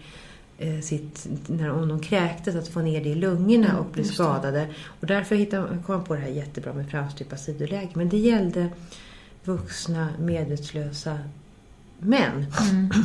eh, 0.58 0.80
sitt, 0.80 1.28
när, 1.48 1.72
om 1.72 1.88
de 1.88 2.00
kräktes, 2.00 2.56
att 2.56 2.68
få 2.68 2.82
ner 2.82 3.04
det 3.04 3.10
i 3.10 3.16
lungorna 3.16 3.80
och 3.80 3.86
bli 3.86 4.04
skadade. 4.04 4.68
Och 4.86 5.08
därför 5.08 5.36
hittade, 5.36 5.68
kom 5.86 5.96
man 5.96 6.04
på 6.04 6.16
det 6.16 6.22
här 6.22 6.30
jättebra 6.30 6.74
med 6.74 6.90
framstupa 6.90 7.38
sidoläge. 7.38 7.90
Men 7.94 8.10
det 8.10 8.18
gällde 8.18 8.70
vuxna 9.44 10.10
medvetslösa 10.20 11.20
män. 12.00 12.46
Mm. 12.72 12.90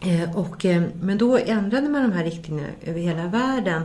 Eh, 0.00 0.36
och, 0.36 0.66
men 1.00 1.18
då 1.18 1.38
ändrade 1.38 1.88
man 1.88 2.02
de 2.02 2.12
här 2.12 2.24
riktlinjerna 2.24 2.68
över 2.82 3.00
hela 3.00 3.26
världen 3.26 3.82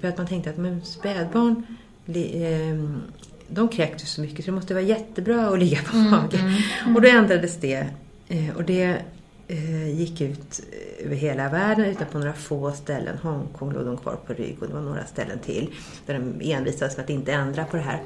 för 0.00 0.08
att 0.08 0.18
man 0.18 0.26
tänkte 0.26 0.50
att 0.50 0.56
men 0.56 0.84
spädbarn 0.84 1.66
ehm, 2.06 3.02
de 3.48 3.68
kräktes 3.68 4.10
så 4.10 4.20
mycket 4.20 4.44
så 4.44 4.50
det 4.50 4.54
måste 4.54 4.74
vara 4.74 4.84
jättebra 4.84 5.48
att 5.48 5.58
ligga 5.58 5.82
på 5.82 5.96
mm, 5.96 6.10
mage. 6.10 6.38
Mm, 6.38 6.54
mm. 6.84 6.96
Och 6.96 7.02
då 7.02 7.08
ändrades 7.08 7.56
det. 7.56 7.88
Eh, 8.28 8.56
och 8.56 8.64
det 8.64 9.02
eh, 9.48 10.00
gick 10.00 10.20
ut 10.20 10.60
över 10.98 11.16
hela 11.16 11.48
världen 11.48 11.84
utan 11.84 12.06
på 12.06 12.18
några 12.18 12.32
få 12.32 12.72
ställen. 12.72 13.18
Hongkong 13.22 13.72
låg 13.72 13.86
de 13.86 13.96
kvar 13.96 14.16
på 14.26 14.32
rygg 14.32 14.56
och 14.60 14.68
det 14.68 14.74
var 14.74 14.80
några 14.80 15.04
ställen 15.04 15.38
till 15.38 15.70
där 16.06 16.14
de 16.14 16.52
envisades 16.52 16.96
med 16.96 17.04
att 17.04 17.10
inte 17.10 17.32
ändra 17.32 17.64
på 17.64 17.76
det 17.76 17.82
här. 17.82 18.02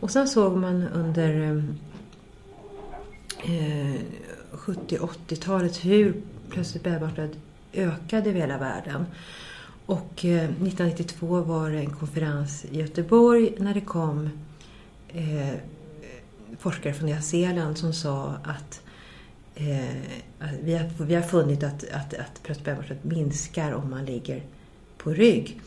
Och 0.00 0.10
sen 0.10 0.28
såg 0.28 0.56
man 0.56 0.88
under 0.88 1.62
eh, 3.44 4.00
70-80-talet 4.52 5.84
hur 5.84 6.22
plötsligt 6.50 6.82
spädbarnsdöd 6.82 7.36
ökade 7.72 8.30
över 8.30 8.40
hela 8.40 8.58
världen. 8.58 9.06
Och 9.86 10.24
eh, 10.24 10.44
1992 10.44 11.40
var 11.40 11.70
det 11.70 11.78
en 11.78 11.90
konferens 11.90 12.64
i 12.64 12.78
Göteborg 12.78 13.54
när 13.58 13.74
det 13.74 13.80
kom 13.80 14.30
eh, 15.08 15.54
forskare 16.58 16.94
från 16.94 17.06
Nya 17.06 17.22
Zeeland 17.22 17.78
som 17.78 17.92
sa 17.92 18.34
att 18.44 18.82
eh, 19.54 19.96
vi, 20.62 20.74
har, 20.74 21.04
vi 21.04 21.14
har 21.14 21.22
funnit 21.22 21.62
att, 21.62 21.84
att, 21.92 22.14
att 22.14 22.42
bröstbebisar 22.42 22.96
minskar 23.02 23.72
om 23.72 23.90
man 23.90 24.04
ligger 24.04 24.42
på 24.98 25.10
rygg. 25.10 25.60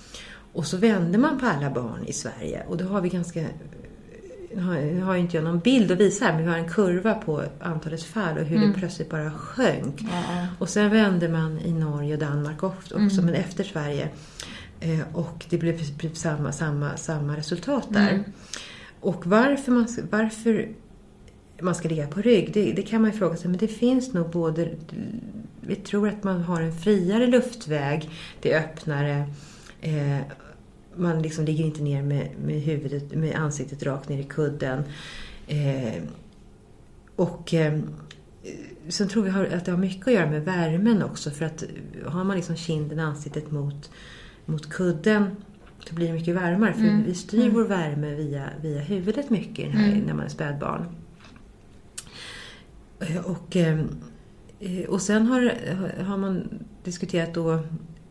Och 0.53 0.65
så 0.65 0.77
vände 0.77 1.17
man 1.17 1.39
på 1.39 1.45
alla 1.45 1.69
barn 1.69 2.05
i 2.05 2.13
Sverige 2.13 2.63
och 2.67 2.77
då 2.77 2.85
har 2.85 3.01
vi 3.01 3.09
ganska 3.09 3.45
nu 4.55 5.01
har 5.01 5.15
inte 5.15 5.37
jag 5.37 5.43
någon 5.43 5.59
bild 5.59 5.91
att 5.91 5.97
visa 5.97 6.25
här, 6.25 6.33
men 6.33 6.43
vi 6.43 6.49
har 6.49 6.57
en 6.57 6.69
kurva 6.69 7.13
på 7.13 7.43
antalet 7.59 8.03
fall 8.03 8.37
och 8.37 8.43
hur 8.43 8.57
mm. 8.57 8.71
det 8.71 8.79
plötsligt 8.79 9.09
bara 9.09 9.31
sjönk. 9.31 10.01
Ja. 10.01 10.47
Och 10.59 10.69
sen 10.69 10.89
vände 10.89 11.29
man 11.29 11.59
i 11.59 11.73
Norge 11.73 12.13
och 12.13 12.19
Danmark 12.19 12.63
också, 12.63 12.95
mm. 12.95 13.25
men 13.25 13.33
efter 13.33 13.63
Sverige. 13.63 14.09
Eh, 14.79 14.99
och 15.13 15.45
det 15.49 15.57
blev 15.57 15.79
samma, 16.13 16.51
samma, 16.51 16.97
samma 16.97 17.37
resultat 17.37 17.87
där. 17.89 18.09
Mm. 18.09 18.23
Och 18.99 19.27
varför 19.27 19.71
man, 19.71 19.87
varför 20.09 20.69
man 21.61 21.75
ska 21.75 21.89
ligga 21.89 22.07
på 22.07 22.21
rygg, 22.21 22.53
det, 22.53 22.71
det, 22.71 22.81
kan 22.81 23.01
man 23.01 23.11
ju 23.11 23.17
fråga 23.17 23.37
sig. 23.37 23.49
Men 23.49 23.59
det 23.59 23.67
finns 23.67 24.13
nog 24.13 24.29
både... 24.29 24.69
Vi 25.61 25.75
tror 25.75 26.07
att 26.07 26.23
man 26.23 26.41
har 26.41 26.61
en 26.61 26.73
friare 26.73 27.27
luftväg, 27.27 28.09
det 28.41 28.53
är 28.53 28.59
öppnare. 28.59 29.29
Eh, 29.81 30.19
man 30.99 31.21
liksom 31.21 31.45
ligger 31.45 31.65
inte 31.65 31.83
ner 31.83 32.03
med, 32.03 32.29
med, 32.45 32.61
huvudet, 32.61 33.15
med 33.15 33.35
ansiktet 33.35 33.83
rakt 33.83 34.09
ner 34.09 34.19
i 34.19 34.23
kudden. 34.23 34.83
Eh, 35.47 36.03
och 37.15 37.53
eh, 37.53 37.79
sen 38.87 39.07
tror 39.07 39.23
vi 39.23 39.55
att 39.55 39.65
det 39.65 39.71
har 39.71 39.77
mycket 39.77 40.07
att 40.07 40.13
göra 40.13 40.29
med 40.29 40.45
värmen 40.45 41.03
också. 41.03 41.31
För 41.31 41.45
att 41.45 41.63
har 42.05 42.23
man 42.23 42.35
liksom 42.35 42.55
kinden, 42.55 42.99
ansiktet 42.99 43.51
mot, 43.51 43.91
mot 44.45 44.69
kudden 44.69 45.35
så 45.79 45.95
blir 45.95 46.07
det 46.07 46.13
mycket 46.13 46.35
varmare. 46.35 46.73
För 46.73 46.81
mm. 46.81 47.03
vi 47.03 47.13
styr 47.13 47.41
mm. 47.41 47.53
vår 47.53 47.63
värme 47.63 48.15
via, 48.15 48.49
via 48.61 48.81
huvudet 48.81 49.29
mycket 49.29 49.71
här, 49.71 49.91
mm. 49.91 49.99
när 49.99 50.13
man 50.13 50.25
är 50.25 50.29
spädbarn. 50.29 50.85
Eh, 52.99 53.25
och, 53.25 53.55
eh, 53.55 53.79
och 54.87 55.01
sen 55.01 55.25
har, 55.25 55.53
har 56.03 56.17
man 56.17 56.49
diskuterat 56.83 57.33
då 57.33 57.59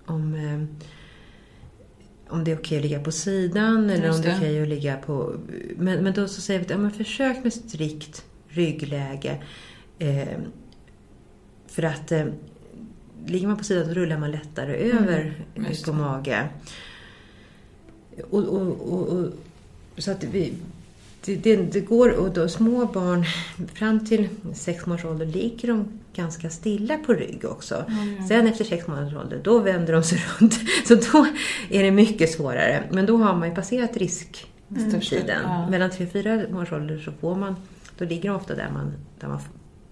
om 0.07 0.35
om 2.29 2.45
det 2.45 2.53
är 2.53 2.59
okej 2.59 2.79
att 2.79 2.83
ligga 2.83 3.01
på 3.01 3.13
sidan 3.13 3.91
eller 3.91 4.11
om 4.11 4.23
det 4.23 4.29
är 4.29 4.37
okej 4.37 4.63
att 4.63 4.69
ligga 4.69 4.97
på... 4.97 5.35
Men, 5.77 6.05
men 6.05 6.13
då 6.13 6.29
så 6.29 6.41
säger 6.41 6.61
vi 6.61 6.65
att 6.65 6.71
ja, 6.71 6.79
men 6.79 6.91
försök 6.91 7.45
med 7.45 7.53
strikt 7.53 8.25
ryggläge. 8.49 9.43
Eh, 9.99 10.39
för 11.67 11.83
att 11.83 12.13
eh, 12.13 12.27
ligger 13.27 13.49
man 13.49 13.57
på 13.57 13.65
sidan 13.65 13.89
då 13.89 13.95
rullar 13.95 14.19
man 14.19 14.31
lättare 14.31 14.91
mm, 14.91 15.05
över 15.05 15.45
mm, 15.55 15.73
på 15.85 15.93
mage. 15.93 16.49
Och, 18.31 18.45
och, 18.45 18.93
och, 18.93 19.09
och, 19.09 19.33
så 19.99 20.11
att 20.11 20.25
vi, 20.25 20.55
det, 21.25 21.37
det, 21.37 21.57
det, 21.57 21.81
går, 21.81 22.11
och 22.11 22.31
då 22.31 22.49
små 22.49 22.87
barn 22.87 23.25
fram 23.75 24.07
till 24.07 24.29
sex 24.55 24.87
månaders 24.87 25.05
ålder 25.05 25.27
ligger 25.27 25.69
de 25.69 26.01
ganska 26.15 26.51
stilla 26.51 26.97
på 26.97 27.13
rygg 27.13 27.45
också. 27.45 27.85
Mm. 27.89 28.29
Sen 28.29 28.47
efter 28.47 28.65
sex 28.65 28.87
månaders 28.87 29.15
ålder, 29.15 29.41
då 29.45 29.59
vänder 29.59 29.93
de 29.93 30.03
sig 30.03 30.19
runt. 30.39 30.55
Så 30.87 30.95
då 30.95 31.27
är 31.71 31.83
det 31.83 31.91
mycket 31.91 32.31
svårare. 32.31 32.83
Men 32.91 33.07
då 33.07 33.17
har 33.17 33.37
man 33.37 33.49
ju 33.49 33.55
passerat 33.55 33.97
risktiden. 33.97 35.31
Mm. 35.31 35.51
Ja. 35.53 35.71
Mellan 35.71 35.91
tre 35.91 36.07
och 36.07 36.13
fyra 36.13 36.37
månaders 36.51 36.73
ålder 36.73 36.99
så 36.99 37.13
får 37.13 37.37
man, 37.37 37.57
då 37.99 38.05
ligger 38.05 38.29
de 38.29 38.37
ofta 38.37 38.55
där 38.55 38.71
man, 38.73 38.93
där 39.21 39.29
man 39.29 39.41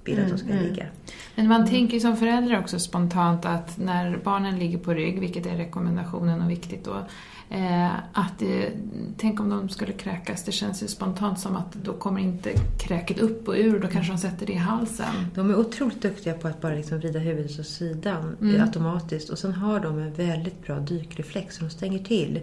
vill 0.04 0.20
att 0.20 0.28
de 0.28 0.38
ska 0.38 0.48
ligga. 0.48 0.86
Men 1.34 1.48
man 1.48 1.68
tänker 1.68 1.94
ju 1.94 2.00
som 2.00 2.16
förälder 2.16 2.58
också 2.58 2.78
spontant 2.78 3.44
att 3.44 3.78
när 3.78 4.18
barnen 4.24 4.58
ligger 4.58 4.78
på 4.78 4.94
rygg, 4.94 5.20
vilket 5.20 5.46
är 5.46 5.56
rekommendationen 5.56 6.42
och 6.42 6.50
viktigt 6.50 6.84
då, 6.84 7.06
eh, 7.50 7.94
att 8.12 8.38
det, 8.38 8.72
tänk 9.16 9.40
om 9.40 9.48
de 9.50 9.68
skulle 9.68 9.92
kräkas, 9.92 10.44
det 10.44 10.52
känns 10.52 10.82
ju 10.82 10.86
spontant 10.86 11.40
som 11.40 11.56
att 11.56 11.72
då 11.72 11.92
kommer 11.92 12.20
inte 12.20 12.52
kräket 12.78 13.18
upp 13.18 13.48
och 13.48 13.54
ur, 13.58 13.80
då 13.80 13.88
kanske 13.88 14.12
de 14.12 14.18
sätter 14.18 14.46
det 14.46 14.52
i 14.52 14.56
halsen. 14.56 15.14
De 15.34 15.50
är 15.50 15.56
otroligt 15.58 16.02
duktiga 16.02 16.34
på 16.34 16.48
att 16.48 16.60
bara 16.60 16.74
liksom 16.74 16.98
vrida 16.98 17.18
huvudet 17.18 17.60
åt 17.60 17.66
sidan 17.66 18.36
Mm. 18.40 18.62
automatiskt 18.62 19.30
och 19.30 19.38
sen 19.38 19.52
har 19.52 19.80
de 19.80 19.98
en 19.98 20.12
väldigt 20.14 20.66
bra 20.66 20.78
dykreflex 20.78 21.56
så 21.56 21.64
de 21.64 21.70
stänger 21.70 21.98
till 21.98 22.40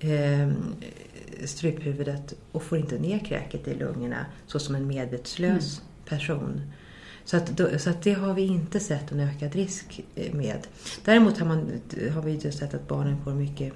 eh, 0.00 0.52
struphuvudet 1.44 2.34
och 2.52 2.62
får 2.62 2.78
inte 2.78 2.98
ner 2.98 3.18
kräket 3.18 3.68
i 3.68 3.74
lungorna 3.74 4.26
så 4.46 4.58
som 4.58 4.74
en 4.74 4.86
medvetslös 4.86 5.78
Mm. 5.80 6.18
person. 6.18 6.60
Så, 7.24 7.36
att, 7.36 7.46
då, 7.56 7.78
så 7.78 7.90
att 7.90 8.02
det 8.02 8.12
har 8.12 8.34
vi 8.34 8.42
inte 8.42 8.80
sett 8.80 9.12
en 9.12 9.20
ökad 9.20 9.54
risk 9.54 10.00
eh, 10.14 10.34
med. 10.34 10.58
Däremot 11.04 11.38
har, 11.38 11.46
man, 11.46 11.70
har 12.14 12.22
vi 12.22 12.32
ju 12.32 12.52
sett 12.52 12.74
att 12.74 12.88
barnen 12.88 13.16
får 13.24 13.32
mycket 13.32 13.72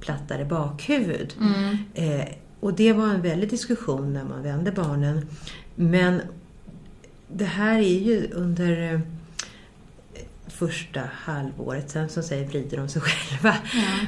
plattare 0.00 0.44
bakhuvud. 0.44 1.34
Mm. 1.40 1.76
Eh, 1.94 2.26
och 2.60 2.74
det 2.74 2.92
var 2.92 3.06
en 3.08 3.22
väldig 3.22 3.50
diskussion 3.50 4.12
när 4.12 4.24
man 4.24 4.42
vände 4.42 4.72
barnen. 4.72 5.26
Men 5.74 6.20
det 7.28 7.44
här 7.44 7.78
är 7.78 7.98
ju 7.98 8.30
under 8.32 8.92
eh, 8.94 9.00
första 10.46 11.00
halvåret. 11.12 11.90
Sen 11.90 12.08
som 12.08 12.22
säger 12.22 12.48
vrider 12.48 12.76
de 12.76 12.88
sig 12.88 13.02
själva. 13.04 13.56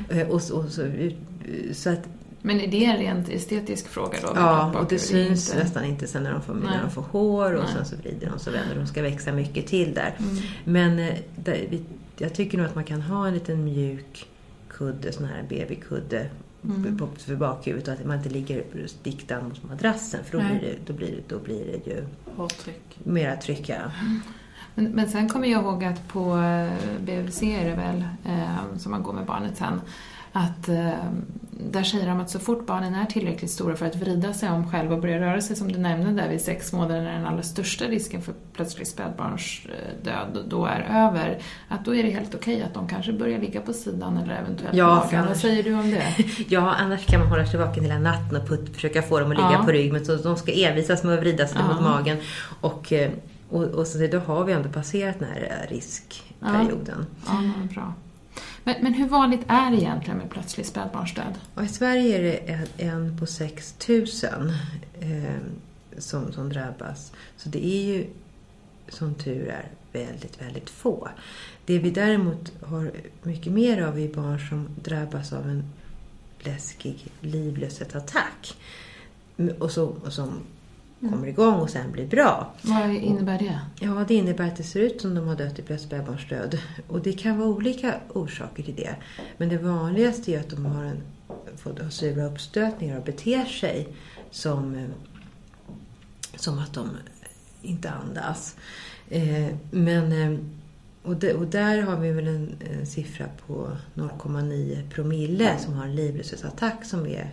Ja. 0.08 0.16
Eh, 0.16 0.28
och, 0.28 0.42
så- 0.42 0.56
och 0.56 0.68
så, 0.70 0.90
så 1.72 1.90
att, 1.90 2.08
Men 2.42 2.60
är 2.60 2.66
det 2.66 2.84
en 2.84 2.96
rent 2.96 3.28
estetisk 3.28 3.88
fråga 3.88 4.18
då? 4.22 4.28
ja, 4.34 4.72
och 4.80 4.88
det 4.88 4.98
syns 4.98 5.48
inte- 5.48 5.62
nästan 5.64 5.84
inte 5.84 6.06
sen 6.06 6.22
när 6.22 6.32
de 6.32 6.42
får, 6.42 6.54
Nej. 6.54 6.62
när 6.64 6.82
de 6.82 6.90
får 6.90 7.02
hår 7.02 7.52
och 7.54 7.64
Nej. 7.64 7.72
sen 7.74 7.84
så 7.84 7.96
vrider 7.96 8.30
de 8.32 8.38
så 8.38 8.50
vänder 8.50 8.76
de. 8.76 8.86
ska 8.86 9.02
växa 9.02 9.32
mycket 9.32 9.66
till 9.66 9.94
där. 9.94 10.14
Mm. 10.18 10.36
Men 10.64 10.98
eh, 10.98 11.14
där, 11.36 11.66
jag 12.18 12.34
tycker 12.34 12.58
nog 12.58 12.66
att 12.66 12.74
man 12.74 12.84
kan 12.84 13.02
ha 13.02 13.26
en 13.28 13.34
liten 13.34 13.64
mjuk 13.64 14.26
kudde, 14.78 15.12
sån 15.12 15.24
här 15.24 15.42
babykudde 15.42 16.26
Mm. 16.64 16.98
på, 16.98 17.06
för 17.18 17.36
bakhuvudet 17.36 17.88
och 17.88 17.94
att 17.94 18.06
man 18.06 18.16
inte 18.16 18.28
ligger 18.28 18.64
diktad 19.02 19.40
mot 19.42 19.64
madrassen 19.68 20.24
för 20.24 20.38
då 20.38 20.44
Nej. 20.44 20.58
blir, 20.58 20.68
det, 20.70 20.76
då, 20.86 20.92
blir 20.92 21.10
det, 21.10 21.22
då 21.34 21.38
blir 21.38 21.64
det 21.64 21.90
ju 21.90 22.04
Hårtryck. 22.36 22.98
mera 23.04 23.36
tryck. 23.36 23.68
Ja. 23.68 23.76
Men, 24.74 24.84
men 24.90 25.08
sen 25.08 25.28
kommer 25.28 25.48
jag 25.48 25.62
ihåg 25.62 25.84
att 25.84 26.08
på 26.08 26.36
eh, 26.38 26.72
BVC 27.00 27.42
är 27.42 27.64
det 27.68 27.74
väl, 27.76 28.04
eh, 28.24 28.76
som 28.78 28.92
man 28.92 29.02
går 29.02 29.12
med 29.12 29.26
barnet 29.26 29.56
sen, 29.56 29.80
att 30.32 30.68
eh, 30.68 30.92
där 31.70 31.82
säger 31.82 32.06
de 32.06 32.20
att 32.20 32.30
så 32.30 32.38
fort 32.38 32.66
barnen 32.66 32.94
är 32.94 33.04
tillräckligt 33.06 33.50
stora 33.50 33.76
för 33.76 33.86
att 33.86 33.96
vrida 33.96 34.32
sig 34.32 34.50
om 34.50 34.70
själva 34.70 34.94
och 34.94 35.00
börja 35.00 35.20
röra 35.20 35.40
sig 35.40 35.56
som 35.56 35.72
du 35.72 35.78
nämnde 35.78 36.22
där 36.22 36.28
vid 36.28 36.40
sex 36.40 36.72
månader 36.72 37.02
när 37.02 37.12
den 37.12 37.26
allra 37.26 37.42
största 37.42 37.84
risken 37.84 38.22
för 38.22 38.34
plötslig 38.52 38.86
spädbarnsdöd 38.86 40.44
då 40.48 40.66
är 40.66 40.80
över, 40.90 41.38
att 41.68 41.84
då 41.84 41.94
är 41.94 42.02
det 42.02 42.10
helt 42.10 42.34
okej 42.34 42.62
att 42.62 42.74
de 42.74 42.88
kanske 42.88 43.12
börjar 43.12 43.38
ligga 43.38 43.60
på 43.60 43.72
sidan 43.72 44.16
eller 44.16 44.34
eventuellt 44.34 44.76
Ja, 44.76 44.84
ja, 44.88 44.94
magen. 44.94 45.18
Vad 45.20 45.26
annars- 45.26 45.40
säger 45.42 45.62
du 45.62 45.74
om 45.74 45.90
det? 45.90 46.02
ja, 46.48 46.74
annars 46.74 47.06
kan 47.06 47.20
man 47.20 47.28
hålla 47.28 47.46
sig 47.46 47.60
vaken 47.60 47.84
hela 47.84 47.98
natten 47.98 48.36
och 48.42 48.48
put, 48.48 48.74
försöka 48.74 49.02
få 49.02 49.20
dem 49.20 49.30
att 49.30 49.36
ligga 49.36 49.52
Ja. 49.52 49.62
på 49.64 49.70
rygg. 49.72 49.92
Men 49.92 50.04
så, 50.04 50.16
de 50.16 50.36
ska 50.36 50.52
envisas 50.52 51.04
med 51.04 51.14
att 51.14 51.20
vrida 51.20 51.46
sig 51.46 51.58
Ja. 51.60 51.72
mot 51.74 51.82
magen. 51.82 52.16
Och, 52.60 52.92
eh, 52.92 53.10
och, 53.50 53.64
och 53.64 53.86
så 53.86 53.98
då 54.12 54.18
har 54.18 54.44
vi 54.44 54.52
ändå 54.52 54.68
passerat 54.68 55.18
den 55.18 55.28
här 55.28 55.64
eh, 55.64 55.70
riskperioden. 55.70 57.06
Ja, 57.26 57.32
men 57.40 57.66
bra. 57.74 57.94
Men, 58.68 58.76
men 58.82 58.94
hur 58.94 59.08
vanligt 59.08 59.44
är 59.48 59.70
det 59.70 59.76
egentligen 59.76 60.18
med 60.18 60.30
plötslig 60.30 60.66
spädbarnsdöd? 60.66 61.38
Och 61.54 61.62
I 61.62 61.68
Sverige 61.68 62.18
är 62.18 62.22
det 62.22 62.36
en, 62.36 62.66
en 62.76 63.18
på 63.18 63.26
6 63.26 63.74
000 63.88 64.06
eh, 65.00 65.34
som, 65.98 66.32
som 66.32 66.48
drabbas. 66.48 67.12
Så 67.36 67.48
det 67.48 67.66
är 67.66 67.84
ju 67.84 68.06
som 68.88 69.14
tur 69.14 69.48
är 69.48 69.68
väldigt, 69.92 70.42
väldigt 70.42 70.70
få. 70.70 71.08
Det 71.64 71.78
vi 71.78 71.90
däremot 71.90 72.52
har 72.62 72.92
mycket 73.22 73.52
mer 73.52 73.82
av 73.82 73.98
är 73.98 74.08
barn 74.08 74.38
som 74.48 74.68
drabbas 74.84 75.32
av 75.32 75.48
en 75.48 75.64
läskig 76.38 77.06
livlöshetsattack. 77.20 78.56
Och, 79.58 79.70
så, 79.70 79.86
och 79.86 80.12
som 80.12 80.40
kommer 81.00 81.26
igång 81.26 81.54
och 81.54 81.70
sen 81.70 81.92
blir 81.92 82.06
bra. 82.06 82.54
Vad 82.62 82.90
innebär 82.90 83.38
det? 83.38 83.60
Ja, 83.80 84.04
det 84.08 84.14
innebär 84.14 84.46
att 84.46 84.56
det 84.56 84.62
ser 84.62 84.80
ut 84.80 85.00
som 85.00 85.14
de 85.14 85.28
har 85.28 85.36
dött 85.36 85.58
i 85.58 85.62
plötslig 85.62 85.88
spädbarnsdöd. 85.88 86.58
Och 86.88 87.00
det 87.00 87.12
kan 87.12 87.38
vara 87.38 87.48
olika 87.48 87.94
orsaker 88.08 88.62
till 88.62 88.74
det. 88.74 88.94
Men 89.36 89.48
det 89.48 89.58
vanligaste 89.58 90.32
är 90.32 90.40
att 90.40 90.50
de 90.50 90.66
har 90.66 90.84
en, 90.84 91.02
fått 91.56 91.78
ha 91.78 91.90
sura 91.90 92.26
uppstötningar 92.26 92.98
och 92.98 93.04
beter 93.04 93.44
sig 93.44 93.88
som, 94.30 94.74
eh, 94.74 94.88
som 96.36 96.58
att 96.58 96.72
de 96.72 96.90
inte 97.62 97.90
andas. 97.90 98.56
Eh, 99.08 99.54
men, 99.70 100.12
eh, 100.12 100.40
och, 101.02 101.16
det, 101.16 101.34
och 101.34 101.46
där 101.46 101.82
har 101.82 101.96
vi 101.96 102.12
väl 102.12 102.28
en, 102.28 102.54
en 102.70 102.86
siffra 102.86 103.26
på 103.46 103.70
0,9 103.94 104.90
promille 104.90 105.58
som 105.58 105.74
har 105.74 105.84
en 105.84 105.94
livlöshetsattack 105.94 106.84
som 106.84 107.06
är 107.06 107.30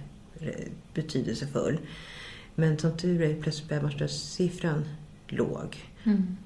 betydelsefull. 0.93 1.77
Men 2.55 2.77
som 2.79 2.97
tur 2.97 3.21
är 3.21 3.41
plötsligt 3.41 3.65
spädbarnsdödssiffran 3.65 4.85
låg. 5.27 5.77
Mm. 6.03 6.37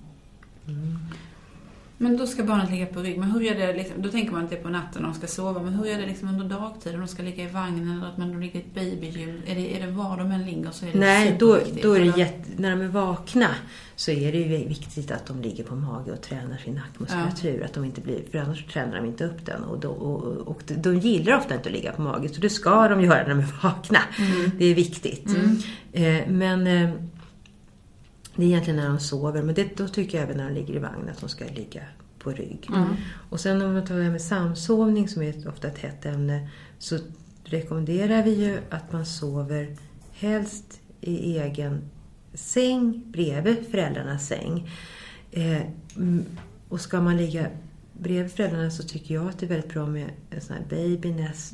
Men 2.01 2.17
då 2.17 2.27
ska 2.27 2.43
barnet 2.43 2.71
ligga 2.71 2.85
på 2.85 2.99
rygg. 2.99 3.17
Men 3.17 3.31
hur 3.31 3.41
gör 3.41 3.55
det 3.55 3.73
liksom, 3.73 4.01
då 4.01 4.09
tänker 4.09 4.31
man 4.31 4.43
att 4.43 4.49
det 4.49 4.55
är 4.55 4.63
på 4.63 4.69
natten 4.69 5.03
de 5.03 5.13
ska 5.13 5.27
sova. 5.27 5.63
Men 5.63 5.73
hur 5.73 5.85
gör 5.85 5.97
det 5.97 6.05
liksom 6.05 6.29
under 6.29 6.45
dagtid? 6.45 6.93
Om 6.93 6.99
de 6.99 7.07
ska 7.07 7.23
ligga 7.23 7.43
i 7.43 7.47
vagnen 7.47 7.97
eller 7.97 8.07
att 8.07 8.17
man 8.17 8.39
ligger 8.39 8.59
i 8.59 8.63
ett 8.63 8.73
babyhjul? 8.73 9.41
Är 9.47 9.55
det, 9.55 9.77
är 9.77 9.85
det 9.85 9.91
var 9.91 10.17
de 10.17 10.31
än 10.31 10.45
ligger 10.45 10.71
så 10.71 10.85
är 10.85 10.91
det 10.91 10.99
Nej, 10.99 11.35
då, 11.39 11.59
då 11.81 11.93
är 11.93 11.99
det 11.99 12.17
jätte, 12.17 12.49
när 12.57 12.69
de 12.69 12.81
är 12.81 12.87
vakna 12.87 13.47
så 13.95 14.11
är 14.11 14.31
det 14.31 14.37
ju 14.37 14.67
viktigt 14.67 15.11
att 15.11 15.25
de 15.25 15.41
ligger 15.41 15.63
på 15.63 15.75
mage 15.75 16.11
och 16.11 16.21
tränar 16.21 16.57
sin 16.57 16.75
nackmuskulatur. 16.75 17.63
Att 17.63 17.73
de 17.73 17.85
inte 17.85 18.01
blir, 18.01 18.21
för 18.31 18.37
annars 18.37 18.65
tränar 18.65 18.95
de 18.95 19.05
inte 19.05 19.25
upp 19.25 19.45
den. 19.45 19.63
Och, 19.63 19.79
då, 19.79 19.89
och, 19.89 20.47
och 20.47 20.61
de 20.65 20.99
gillar 20.99 21.37
ofta 21.37 21.55
inte 21.55 21.69
att 21.69 21.75
ligga 21.75 21.91
på 21.91 22.01
mage, 22.01 22.29
så 22.29 22.41
det 22.41 22.49
ska 22.49 22.87
de 22.87 23.01
göra 23.01 23.21
när 23.21 23.29
de 23.29 23.39
är 23.39 23.63
vakna. 23.63 23.99
Det 24.57 24.65
är 24.65 24.75
viktigt. 24.75 25.29
Eh, 25.91 26.27
men 26.27 26.67
eh, 26.67 26.89
det 28.39 28.45
är 28.45 28.47
egentligen 28.47 28.77
när 28.77 28.89
de 28.89 28.99
sover. 28.99 29.43
Men 29.43 29.55
det, 29.55 29.77
då 29.77 29.87
tycker 29.87 30.17
jag 30.17 30.23
även 30.23 30.37
när 30.37 30.49
de 30.49 30.55
ligger 30.55 30.75
i 30.75 30.79
vagn 30.79 31.09
att 31.09 31.19
de 31.19 31.29
ska 31.29 31.45
ligga 31.45 31.81
på 32.19 32.31
rygg. 32.31 32.69
Och 33.29 33.39
sen 33.39 33.61
om 33.61 33.73
man 33.73 33.85
tar 33.85 33.95
det 33.95 34.03
här 34.03 34.11
med 34.11 34.21
samsovning 34.21 35.07
som 35.07 35.21
är 35.21 35.29
ett, 35.29 35.45
ofta 35.45 35.67
ett 35.67 35.77
hett 35.77 36.05
ämne 36.05 36.49
så 36.77 36.97
rekommenderar 37.43 38.23
vi 38.23 38.45
ju 38.45 38.59
att 38.69 38.91
man 38.91 39.05
sover 39.05 39.75
helst 40.11 40.81
i 41.01 41.37
egen 41.37 41.81
säng 42.33 43.03
bredvid 43.05 43.67
föräldrarnas 43.71 44.27
säng. 44.27 44.71
Eh, 45.31 45.61
mm, 45.95 46.25
och 46.69 46.81
ska 46.81 47.01
man 47.01 47.17
ligga 47.17 47.47
bredvid 47.93 48.31
föräldrarna 48.31 48.71
så 48.71 48.83
tycker 48.83 49.13
jag 49.13 49.27
att 49.27 49.39
det 49.39 49.45
är 49.45 49.49
väldigt 49.49 49.73
bra 49.73 49.85
med 49.85 50.09
en 50.29 50.41
sån 50.41 50.55
här 50.55 50.63
babynest 50.69 51.53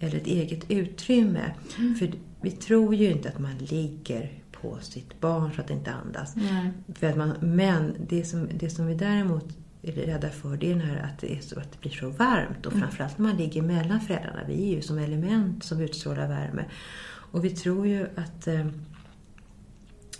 eller 0.00 0.16
ett 0.16 0.26
eget 0.26 0.70
utrymme. 0.70 1.54
För 1.98 2.12
vi 2.40 2.50
tror 2.50 2.94
ju 2.94 3.10
inte 3.10 3.28
att 3.28 3.38
man 3.38 3.58
ligger 3.58 4.41
på 4.62 4.78
sitt 4.80 5.20
barn 5.20 5.52
så 5.54 5.60
att 5.60 5.68
det 5.68 5.74
inte 5.74 5.92
andas. 5.92 6.36
Nej. 6.36 6.70
För 6.94 7.06
att 7.06 7.16
man, 7.16 7.32
men 7.40 7.96
det 8.08 8.24
som, 8.24 8.48
det 8.54 8.70
som 8.70 8.86
vi 8.86 8.94
däremot 8.94 9.56
är 9.82 9.92
rädda 9.92 10.30
för 10.30 10.56
det 10.56 10.66
är 10.66 10.74
den 10.74 10.80
här 10.80 11.02
att 11.02 11.18
det, 11.18 11.36
är 11.36 11.40
så, 11.40 11.60
att 11.60 11.72
det 11.72 11.80
blir 11.80 11.90
så 11.90 12.10
varmt. 12.10 12.66
Och 12.66 12.72
framförallt 12.72 13.18
när 13.18 13.26
man 13.28 13.36
ligger 13.36 13.62
mellan 13.62 14.00
föräldrarna. 14.00 14.40
Vi 14.46 14.72
är 14.72 14.76
ju 14.76 14.82
som 14.82 14.98
element 14.98 15.64
som 15.64 15.80
utstrålar 15.80 16.28
värme. 16.28 16.64
Och 17.04 17.44
vi 17.44 17.50
tror 17.50 17.86
ju 17.86 18.06
att, 18.16 18.46
eh, 18.46 18.66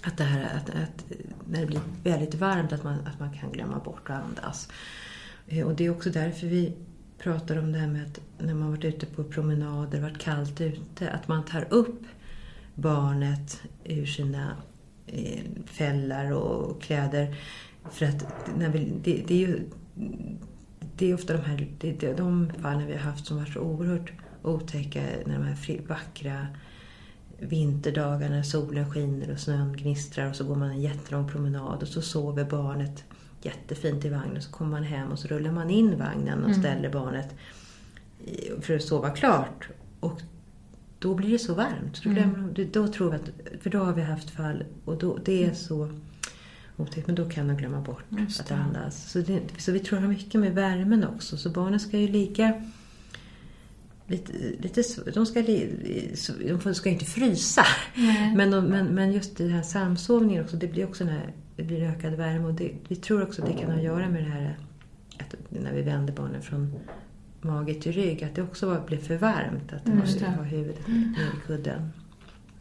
att, 0.02 0.16
det 0.16 0.24
här, 0.24 0.56
att, 0.56 0.70
att 0.70 1.04
när 1.50 1.60
det 1.60 1.66
blir 1.66 1.80
väldigt 2.02 2.34
varmt 2.34 2.72
att 2.72 2.84
man, 2.84 2.94
att 3.06 3.20
man 3.20 3.32
kan 3.32 3.52
glömma 3.52 3.78
bort 3.78 4.10
att 4.10 4.24
andas. 4.24 4.68
Eh, 5.48 5.66
Och 5.66 5.74
det 5.74 5.86
är 5.86 5.90
också 5.90 6.10
därför 6.10 6.46
vi 6.46 6.72
pratar 7.18 7.58
om 7.58 7.72
det 7.72 7.78
här 7.78 7.88
med 7.88 8.02
att 8.02 8.20
när 8.38 8.54
man 8.54 8.70
varit 8.70 8.84
ute 8.84 9.06
på 9.06 9.24
promenader, 9.24 10.00
varit 10.00 10.18
kallt 10.18 10.60
ute, 10.60 11.10
att 11.10 11.28
man 11.28 11.44
tar 11.44 11.66
upp 11.70 12.02
barnet 12.74 13.62
ur 13.84 14.06
sina 14.06 14.56
eh, 15.06 15.44
fällar 15.66 16.32
och 16.32 16.82
kläder. 16.82 17.36
För 17.90 18.06
att 18.06 18.26
när 18.58 18.68
vi, 18.68 18.92
det, 19.04 19.24
det 19.26 19.34
är 19.34 19.48
ju 19.48 19.60
det 20.96 21.10
är 21.10 21.14
ofta 21.14 21.32
de 21.32 21.42
här 21.42 21.68
det, 21.78 21.92
det, 21.92 22.14
de 22.14 22.52
fallen 22.58 22.86
vi 22.86 22.92
har 22.92 23.00
haft 23.00 23.26
som 23.26 23.36
varit 23.36 23.52
så 23.52 23.60
oerhört 23.60 24.12
otäcka 24.42 25.02
när 25.26 25.38
de 25.38 25.44
här 25.44 25.88
vackra 25.88 26.46
vinterdagarna 27.38 28.34
när 28.36 28.42
solen 28.42 28.90
skiner 28.90 29.32
och 29.32 29.38
snön 29.38 29.72
gnistrar 29.72 30.28
och 30.28 30.36
så 30.36 30.44
går 30.44 30.56
man 30.56 30.70
en 30.70 30.80
jättelång 30.80 31.28
promenad 31.28 31.82
och 31.82 31.88
så 31.88 32.02
sover 32.02 32.44
barnet 32.44 33.04
jättefint 33.42 34.04
i 34.04 34.08
vagnen. 34.08 34.42
Så 34.42 34.52
kommer 34.52 34.70
man 34.70 34.84
hem 34.84 35.08
och 35.08 35.18
så 35.18 35.28
rullar 35.28 35.52
man 35.52 35.70
in 35.70 35.98
vagnen 35.98 36.44
och 36.44 36.54
ställer 36.54 36.90
barnet 36.90 37.34
för 38.60 38.76
att 38.76 38.82
sova 38.82 39.10
klart. 39.10 39.68
Och 40.00 40.20
då 41.02 41.14
blir 41.14 41.30
det 41.30 41.38
så 41.38 41.54
varmt. 41.54 41.96
Så 41.96 42.08
då, 42.08 42.14
glömmer 42.14 42.48
de, 42.52 42.64
då 42.64 42.88
tror 42.88 43.10
vi 43.10 43.16
att, 43.16 43.30
för 43.62 43.70
då 43.70 43.78
har 43.78 43.92
vi 43.92 44.02
haft 44.02 44.30
fall 44.30 44.64
och 44.84 44.98
då, 44.98 45.18
det 45.24 45.44
är 45.44 45.54
så 45.54 45.88
otäckt. 46.76 47.06
Men 47.06 47.16
då 47.16 47.30
kan 47.30 47.48
de 47.48 47.56
glömma 47.56 47.80
bort 47.80 48.04
Just 48.08 48.40
att 48.40 48.46
det. 48.46 48.54
andas. 48.54 49.10
Så, 49.10 49.18
det, 49.18 49.40
så 49.58 49.72
vi 49.72 49.78
tror 49.78 49.98
det 49.98 50.04
har 50.04 50.12
mycket 50.12 50.40
med 50.40 50.54
värmen 50.54 51.04
också. 51.04 51.36
Så 51.36 51.50
barnen 51.50 51.80
ska 51.80 51.98
ju 51.98 52.08
ligga 52.08 52.62
lite, 54.06 54.32
lite, 54.58 54.82
de, 55.14 55.26
ska, 55.26 55.42
de 56.62 56.74
ska 56.74 56.88
inte 56.88 57.04
frysa. 57.04 57.64
Men, 58.36 58.50
de, 58.50 58.64
men, 58.64 58.86
men 58.86 59.12
just 59.12 59.36
den 59.36 59.50
här 59.50 59.62
samsovningen 59.62 60.44
också, 60.44 60.56
det 60.56 60.66
blir 60.66 60.84
också 60.84 61.04
här, 61.04 61.32
det 61.56 61.62
blir 61.62 61.82
ökad 61.82 62.12
värme. 62.12 62.44
Och 62.44 62.54
det, 62.54 62.72
vi 62.88 62.96
tror 62.96 63.22
också 63.22 63.42
att 63.42 63.48
det 63.48 63.54
kan 63.54 63.70
ha 63.70 63.76
att 63.76 63.84
göra 63.84 64.08
med 64.08 64.24
det 64.24 64.30
här 64.30 64.58
att 65.18 65.34
när 65.48 65.72
vi 65.72 65.82
vänder 65.82 66.14
barnen 66.14 66.42
från 66.42 66.74
mage 67.44 67.74
till 67.74 67.92
rygg, 67.92 68.24
att 68.24 68.34
det 68.34 68.42
också 68.42 68.82
blev 68.86 68.98
för 68.98 69.16
varmt. 69.16 69.72
Att 69.72 69.86
mm, 69.86 70.36
ha 70.36 70.42
huvudet 70.42 70.86
ner 70.86 71.32
i 71.34 71.46
kudden. 71.46 71.92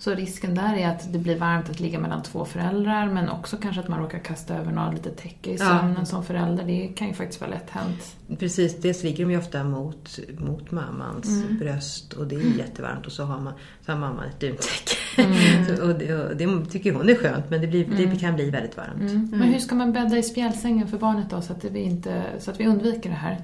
Så 0.02 0.13
risken 0.13 0.56
där 0.56 0.78
är 0.78 0.88
att 0.88 1.13
det 1.13 1.20
blir 1.20 1.38
varmt 1.38 1.70
att 1.70 1.80
ligga 1.80 2.00
mellan 2.00 2.24
två 2.24 2.46
föräldrar 2.46 3.10
men 3.10 3.30
också 3.30 3.58
kanske 3.58 3.82
att 3.82 3.88
man 3.88 4.00
råkar 4.00 4.20
kasta 4.20 4.56
över 4.56 4.72
något 4.72 4.94
lite 4.94 5.10
täcke 5.10 5.52
i 5.52 5.58
sömnen 5.58 5.96
ja. 6.00 6.06
som 6.06 6.24
förälder. 6.24 6.63
Det 6.63 6.88
kan 6.88 7.08
ju 7.08 7.13
faktiskt 7.13 7.41
vara 7.41 7.52
lätt 7.52 7.70
hänt. 7.70 8.15
Precis, 8.39 8.82
dels 8.82 9.04
ligger 9.04 9.26
de 9.26 9.32
ju 9.32 9.38
ofta 9.38 9.63
mot, 9.63 10.20
mot 10.38 10.72
mammans 10.72 11.28
mm. 11.28 11.58
bröst 11.58 12.13
och 12.13 12.28
det 12.28 12.36
är 12.36 12.58
jättevarmt 12.58 13.06
och 13.06 13.12
så 13.12 13.24
har, 13.24 13.39
man, 13.39 13.54
så 13.86 13.91
har 13.91 14.00
mamman 14.00 14.26
ett 14.26 14.39
duntäcke. 14.39 15.22
Mm. 15.22 15.82
och, 15.89 16.00
det, 16.00 16.15
och 16.15 16.36
det, 16.36 16.65
tycker 16.72 16.94
hon 16.94 17.10
är 17.10 17.15
skönt 17.15 17.50
men 17.50 17.62
det, 17.62 17.67
blir, 17.67 17.86
det 17.86 18.04
mm. 18.04 18.17
kan 18.17 18.36
bli 18.36 18.50
väldigt 18.50 18.78
varmt. 18.78 19.02
Mm. 19.02 19.30
Men 19.32 19.41
hur 19.41 19.60
ska 19.60 19.76
man 19.76 19.94
bädda 19.94 20.17
i 20.17 20.24
spjälsängen 20.24 20.88
för 20.88 20.98
barnet 20.98 21.30
då 21.30 21.41
så 21.41 21.54
att, 21.54 21.63
vi 21.63 21.80
inte, 21.80 22.24
så 22.39 22.52
att 22.52 22.60
vi 22.60 22.67
undviker 22.67 23.10
det 23.10 23.15
här? 23.15 23.38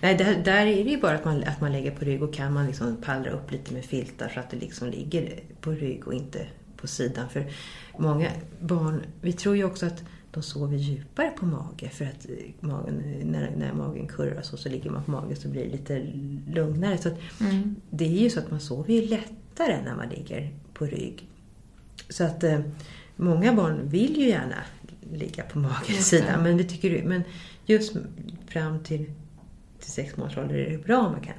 Nej, 0.00 0.14
där, 0.14 0.42
där 0.44 0.66
är 0.66 0.84
det 0.84 0.90
ju 0.90 1.00
bara 1.00 1.14
att 1.14 1.24
man, 1.24 1.44
att 1.44 1.60
man 1.60 1.72
lägger 1.72 1.90
på 1.90 2.04
rygg 2.04 2.22
och 2.22 2.34
kan 2.34 2.52
man 2.52 2.66
liksom 2.66 2.96
pallra 2.96 3.30
upp 3.30 3.50
lite 3.52 3.74
med 3.74 3.84
filtar 3.84 4.28
så 4.34 4.40
att 4.40 4.50
det 4.50 4.56
liksom 4.56 4.88
ligger 4.90 5.40
på 5.60 5.70
rygg 5.70 6.06
och 6.06 6.14
inte 6.14 6.46
på 6.76 6.86
sidan. 6.86 7.28
För 7.28 7.46
många 7.98 8.30
barn, 8.60 9.02
vi 9.20 9.32
tror 9.32 9.56
ju 9.56 9.64
också 9.64 9.86
att 9.86 10.02
de 10.30 10.42
sover 10.42 10.76
djupare 10.76 11.30
på 11.30 11.46
mage 11.46 11.88
för 11.88 12.04
att 12.04 12.26
magen, 12.60 13.02
när, 13.22 13.50
när 13.56 13.72
magen 13.72 14.06
kurras 14.06 14.52
och 14.52 14.58
så 14.58 14.68
ligger 14.68 14.90
man 14.90 15.04
på 15.04 15.10
mage 15.10 15.36
så 15.36 15.48
blir 15.48 15.64
det 15.64 15.70
lite 15.70 16.06
lugnare. 16.48 16.98
Så 16.98 17.10
mm. 17.40 17.76
Det 17.90 18.04
är 18.04 18.22
ju 18.22 18.30
så 18.30 18.38
att 18.38 18.50
man 18.50 18.60
sover 18.60 18.94
ju 18.94 19.08
lättare 19.08 19.82
när 19.84 19.96
man 19.96 20.08
ligger 20.08 20.50
på 20.72 20.86
rygg. 20.86 21.28
Så 22.08 22.24
att 22.24 22.44
eh, 22.44 22.60
många 23.16 23.52
barn 23.52 23.88
vill 23.88 24.16
ju 24.16 24.28
gärna 24.28 24.56
ligga 25.12 25.42
på 25.42 25.58
magens 25.58 26.08
sida 26.08 26.40
men, 26.42 26.56
vi 26.56 26.64
tycker, 26.64 27.04
men 27.04 27.22
just 27.66 27.96
fram 28.46 28.82
till 28.82 29.10
till 29.84 29.92
sex 29.92 30.16
månaders 30.16 30.38
ålder 30.38 30.54
är 30.54 30.70
det 30.70 30.78
bra 30.78 30.98
om 30.98 31.12
man 31.12 31.20
kan 31.20 31.34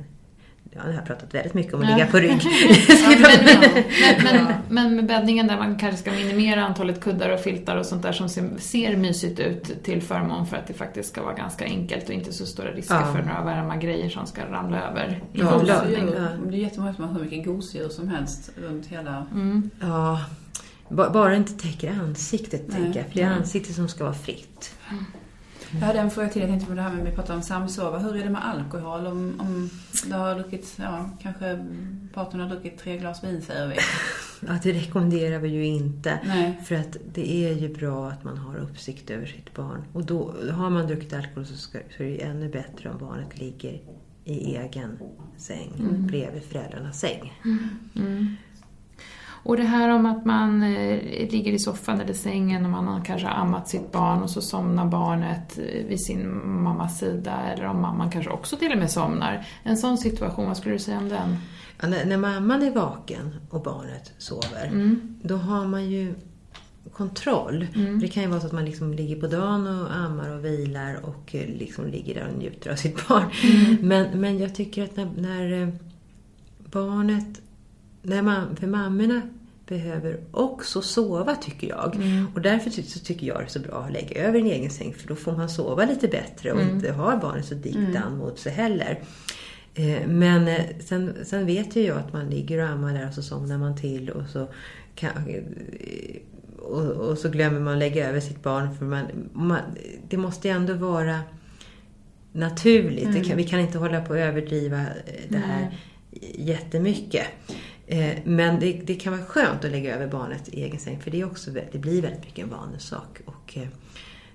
Ja, 0.75 0.81
jag 0.85 0.93
har 0.93 1.05
pratat 1.05 1.33
väldigt 1.33 1.53
mycket 1.53 1.73
om 1.73 1.81
att 1.81 1.89
ja. 1.89 1.95
ligga 1.95 2.07
på 2.07 2.17
rygg. 2.17 2.41
ja, 2.89 3.09
men, 4.23 4.23
men, 4.23 4.55
men, 4.69 4.95
med 4.95 5.05
bäddningen 5.05 5.47
där 5.47 5.57
man 5.57 5.77
kanske 5.77 6.01
ska 6.01 6.11
minimera 6.11 6.65
antalet 6.65 7.01
kuddar 7.01 7.29
och 7.29 7.39
filtar 7.39 7.77
och 7.77 7.85
sånt 7.85 8.03
där 8.03 8.11
som 8.11 8.29
ser, 8.29 8.49
ser 8.57 8.97
mysigt 8.97 9.39
ut 9.39 9.83
till 9.83 10.01
förmån 10.01 10.47
för 10.47 10.57
att 10.57 10.67
det 10.67 10.73
faktiskt 10.73 11.09
ska 11.09 11.23
vara 11.23 11.33
ganska 11.33 11.65
enkelt 11.65 12.07
och 12.09 12.13
inte 12.13 12.33
så 12.33 12.45
stora 12.45 12.71
risker 12.71 12.95
ja. 12.95 13.13
för 13.13 13.21
några 13.21 13.43
varma 13.43 13.77
grejer 13.77 14.09
som 14.09 14.27
ska 14.27 14.45
ramla 14.45 14.81
över 14.91 15.23
i 15.33 15.39
ja, 15.39 15.59
blödning. 15.63 16.05
Det 16.49 16.57
är 16.57 16.59
jättemånga 16.59 16.93
som 16.93 17.03
har 17.03 17.13
hur 17.13 17.23
mycket 17.23 17.45
gosedjur 17.45 17.89
som 17.89 18.07
helst 18.07 18.51
runt 18.55 18.85
hela... 18.85 19.25
Mm. 19.31 19.69
Ja, 19.81 20.21
bara 20.89 21.35
inte 21.35 21.53
täcker 21.53 21.91
ansiktet, 21.91 22.71
tänker 22.71 22.99
jag. 22.99 23.07
För 23.07 23.15
det 23.15 23.21
är 23.21 23.29
ansiktet 23.29 23.75
som 23.75 23.87
ska 23.87 24.03
vara 24.03 24.13
fritt. 24.13 24.75
Mm. 24.89 25.05
Jag 25.79 25.87
hade 25.87 25.99
en 25.99 26.11
fråga 26.11 26.29
till. 26.29 26.41
Jag 26.41 26.49
tänkte 26.49 26.67
på 26.67 26.73
det 26.73 26.81
här 26.81 26.91
med 26.91 27.01
att 27.01 27.07
vi 27.07 27.11
pratar 27.15 27.35
om 27.35 27.41
samsova. 27.41 27.97
Hur 27.97 28.15
är 28.15 28.23
det 28.23 28.29
med 28.29 28.45
alkohol? 28.45 29.07
Om, 29.07 29.39
om 29.39 29.69
du 30.05 30.13
har 30.13 30.35
druckit, 30.35 30.75
ja, 30.79 31.09
kanske 31.21 31.65
partnern 32.13 32.41
har 32.41 32.49
druckit 32.49 32.77
tre 32.77 32.97
glas 32.97 33.23
vin 33.23 33.41
säger 33.41 33.67
vi. 33.67 33.75
Ja, 34.47 34.59
det 34.63 34.73
rekommenderar 34.73 35.39
vi 35.39 35.49
ju 35.49 35.65
inte. 35.65 36.19
Nej. 36.25 36.61
För 36.65 36.75
att 36.75 36.97
det 37.13 37.31
är 37.31 37.53
ju 37.53 37.73
bra 37.73 38.09
att 38.09 38.23
man 38.23 38.37
har 38.37 38.55
uppsikt 38.55 39.09
över 39.09 39.25
sitt 39.25 39.53
barn. 39.53 39.83
Och 39.93 40.05
då, 40.05 40.33
har 40.51 40.69
man 40.69 40.87
druckit 40.87 41.13
alkohol 41.13 41.45
så, 41.45 41.57
ska, 41.57 41.79
så 41.97 42.03
är 42.03 42.07
det 42.07 42.23
ännu 42.23 42.49
bättre 42.49 42.89
om 42.89 42.97
barnet 42.97 43.39
ligger 43.39 43.81
i 44.25 44.55
egen 44.55 44.99
säng 45.37 45.73
mm. 45.79 46.07
bredvid 46.07 46.43
föräldrarnas 46.43 46.99
säng. 46.99 47.41
Mm. 47.45 47.69
Mm. 47.95 48.35
Och 49.45 49.57
det 49.57 49.63
här 49.63 49.89
om 49.89 50.05
att 50.05 50.25
man 50.25 50.63
eh, 50.63 51.29
ligger 51.29 51.51
i 51.51 51.59
soffan 51.59 52.01
eller 52.01 52.13
sängen 52.13 52.65
och 52.65 52.71
man 52.71 52.87
har 52.87 53.05
kanske 53.05 53.27
ammat 53.27 53.69
sitt 53.69 53.91
barn 53.91 54.23
och 54.23 54.29
så 54.29 54.41
somnar 54.41 54.85
barnet 54.85 55.57
eh, 55.57 55.85
vid 55.85 56.01
sin 56.01 56.47
mammas 56.63 56.99
sida 56.99 57.41
eller 57.53 57.65
om 57.65 57.81
mamman 57.81 58.11
kanske 58.11 58.31
också 58.31 58.55
till 58.55 58.71
och 58.71 58.77
med 58.77 58.91
somnar. 58.91 59.47
En 59.63 59.77
sån 59.77 59.97
situation, 59.97 60.47
vad 60.47 60.57
skulle 60.57 60.75
du 60.75 60.79
säga 60.79 60.97
om 60.97 61.09
den? 61.09 61.37
Ja, 61.81 61.87
när, 61.87 62.05
när, 62.05 62.17
mamman 62.17 62.63
är 62.63 62.71
vaken 62.71 63.35
och 63.49 63.61
barnet 63.61 64.13
sover, 64.17 64.67
mm. 64.67 65.15
då 65.21 65.35
har 65.35 65.67
man 65.67 65.89
ju 65.89 66.13
kontroll. 66.93 67.67
Mm. 67.75 67.99
Det 67.99 68.07
kan 68.07 68.23
ju 68.23 68.29
vara 68.29 68.39
så 68.39 68.47
att 68.47 68.53
man 68.53 68.65
liksom 68.65 68.93
ligger 68.93 69.21
på 69.21 69.27
dagen 69.27 69.67
och 69.67 69.95
ammar 69.95 70.29
och 70.29 70.45
vilar 70.45 70.99
och 71.03 71.35
eh, 71.35 71.47
liksom 71.47 71.87
ligger 71.87 72.15
där 72.15 72.27
och 72.27 72.37
njuter 72.37 72.71
av 72.71 72.75
sitt 72.75 73.07
barn. 73.07 73.25
Mm. 73.43 73.87
Men, 73.87 74.21
men 74.21 74.37
jag 74.37 74.55
tycker 74.55 74.83
att 74.83 74.95
när, 74.95 75.05
när 75.15 75.71
barnet 76.71 77.41
när 78.05 78.21
man, 78.21 78.55
för 78.55 78.67
mammorna 78.67 79.21
behöver 79.67 80.19
också 80.31 80.81
sova 80.81 81.35
tycker 81.35 81.67
jag. 81.67 81.95
Mm. 81.95 82.27
Och 82.35 82.41
därför 82.41 82.69
så 82.69 82.99
tycker 82.99 83.27
jag 83.27 83.39
det 83.39 83.43
är 83.43 83.47
så 83.47 83.59
bra 83.59 83.83
att 83.83 83.91
lägga 83.91 84.23
över 84.23 84.39
en 84.39 84.45
egen 84.45 84.69
säng 84.69 84.93
för 84.93 85.07
då 85.07 85.15
får 85.15 85.31
man 85.31 85.49
sova 85.49 85.85
lite 85.85 86.07
bättre 86.07 86.51
och 86.51 86.61
mm. 86.61 86.75
inte 86.75 86.91
ha 86.91 87.17
barnet 87.17 87.45
så 87.45 87.53
dikt 87.53 87.75
mm. 87.75 88.17
mot 88.17 88.39
sig 88.39 88.51
heller. 88.51 88.99
Eh, 89.75 90.07
men 90.07 90.47
eh, 90.47 90.65
sen, 90.79 91.13
sen 91.23 91.45
vet 91.45 91.75
ju 91.75 91.81
jag 91.81 91.97
att 91.97 92.13
man 92.13 92.29
ligger 92.29 92.63
och 92.63 92.69
ammar 92.69 92.93
där 92.93 93.07
och 93.07 93.13
så 93.13 93.21
somnar 93.21 93.57
man 93.57 93.77
till 93.77 94.09
och 94.09 94.29
så 94.29 94.47
kan, 94.95 95.11
eh, 95.27 95.43
och, 96.59 96.85
och, 96.85 97.17
så 97.17 97.29
glömmer 97.29 97.59
man 97.59 97.79
lägga 97.79 98.09
över 98.09 98.19
sitt 98.19 98.43
barn. 98.43 98.77
För 98.77 98.85
man, 98.85 99.05
man 99.33 99.59
det 100.09 100.17
måste 100.17 100.47
ju 100.47 100.53
ändå 100.53 100.73
vara 100.73 101.19
naturligt. 102.31 103.07
Mm. 103.07 103.23
Kan, 103.23 103.37
vi 103.37 103.43
kan 103.43 103.59
inte 103.59 103.77
hålla 103.77 104.01
på 104.01 104.13
att 104.13 104.19
överdriva 104.19 104.85
det 105.29 105.37
här 105.37 105.61
mm. 105.61 105.73
jättemycket. 106.47 107.25
Eh, 107.87 108.17
men 108.23 108.59
det, 108.59 108.73
det, 108.73 108.95
kan 108.95 109.13
vara 109.13 109.25
skönt 109.25 109.65
att 109.65 109.71
lägga 109.71 109.95
över 109.95 110.07
barnet 110.07 110.49
i 110.49 110.63
egen 110.63 110.79
säng 110.79 110.99
för 111.01 111.11
det, 111.11 111.21
är 111.21 111.25
också, 111.25 111.51
det 111.71 111.77
blir 111.77 112.01
väldigt 112.01 112.25
mycket 112.25 112.43
en 112.43 112.49
vanesak. 112.49 113.19
Och 113.25 113.57
eh, 113.57 113.67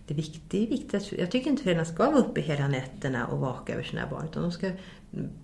det, 0.07 0.15
är 0.15 0.17
viktigt, 0.17 0.71
viktigt 0.71 0.95
att, 0.95 1.13
jag 1.13 1.31
tycker 1.31 1.51
inte 1.51 1.63
föräldrarna 1.63 1.93
ska 1.93 2.11
vara 2.11 2.21
uppe 2.21 2.41
hela 2.41 2.69
nätterna 2.69 3.27
och 3.27 3.39
vaka 3.39 3.73
över 3.73 3.83
sina 3.83 4.07
barn. 4.11 4.25
Utan 4.31 4.43
de 4.43 4.53
ska, 4.53 4.71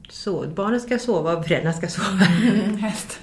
så, 0.08 0.46
barnen 0.54 0.80
ska 0.80 0.98
sova 0.98 1.36
och 1.36 1.44
föräldrarna 1.44 1.76
ska 1.76 1.88
sova. 1.88 2.26
Mm, 2.42 2.62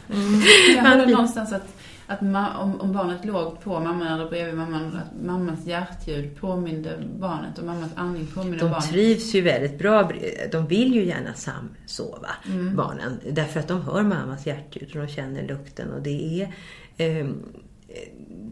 mm. 0.10 0.41
Jag 0.76 0.84
hörde 0.84 1.12
någonstans 1.12 1.54
att 1.54 1.76
att 2.07 2.21
om, 2.21 2.81
om, 2.81 2.93
barnet 2.93 3.25
låg 3.25 3.61
på 3.61 3.79
mamman 3.79 4.07
eller 4.07 4.29
bredvid 4.29 4.55
mamman, 4.55 4.97
att 4.97 5.25
mammans 5.25 5.65
hjärtljud 5.65 6.35
påminde 6.35 7.03
barnet 7.19 7.57
och 7.57 7.65
mammans 7.65 7.91
andning 7.95 8.27
påminde 8.27 8.57
de 8.57 8.69
barnet. 8.69 8.87
De 8.87 8.93
trivs 8.93 9.35
ju 9.35 9.41
väldigt 9.41 9.79
bra. 9.79 10.11
De 10.51 10.67
vill 10.67 10.95
ju 10.95 11.05
gärna 11.05 11.33
samsova, 11.33 12.29
mm. 12.45 12.75
barnen. 12.75 13.19
Därför 13.31 13.59
att 13.59 13.67
de 13.67 13.81
hör 13.81 14.03
mammas 14.03 14.45
hjärtljud 14.45 14.95
och 14.95 15.01
de 15.01 15.07
känner 15.07 15.47
lukten. 15.47 15.91
Och 15.91 16.01
det 16.01 16.41
är... 16.41 16.53
Eh, 16.97 17.27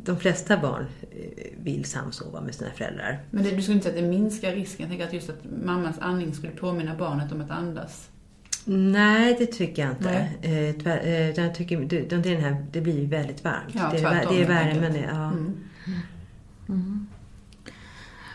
de 0.03 0.17
flesta 0.17 0.57
barn 0.57 0.85
eh, 1.01 1.47
vill 1.57 1.85
samsova 1.85 2.41
med 2.41 2.55
sina 2.55 2.71
föräldrar. 2.71 3.19
Men 3.31 3.43
det, 3.43 3.51
du 3.51 3.61
skulle 3.61 3.75
inte 3.75 3.89
säga 3.89 3.97
att 3.97 4.03
det 4.03 4.09
minskar 4.09 4.51
risken? 4.51 4.83
Jag 4.83 4.89
tänker 4.89 5.07
att 5.07 5.13
just 5.13 5.29
att 5.29 5.45
mammans 5.65 5.99
andning 5.99 6.33
skulle 6.33 6.51
påminna 6.53 6.95
barnet 6.95 7.31
om 7.31 7.41
att 7.41 7.51
andas. 7.51 8.09
Nej, 8.65 9.36
det 9.39 9.45
tycker 9.45 9.82
jag 9.82 9.91
inte. 9.91 10.30
Eh, 10.41 10.97
eh, 11.08 11.30
jag 11.30 11.56
tycker, 11.56 11.80
det, 11.80 12.02
den 12.02 12.41
här, 12.41 12.65
det 12.71 12.82
blir 12.82 13.08
väldigt 13.08 13.43
varmt. 13.43 13.74
Ja, 13.74 13.89
det, 13.91 13.97
är, 13.97 14.26
det 14.30 14.41
är 14.41 14.47
värmen. 14.47 14.95
Ja. 14.95 15.28
Mm. 15.28 15.60
Mm. 16.69 17.08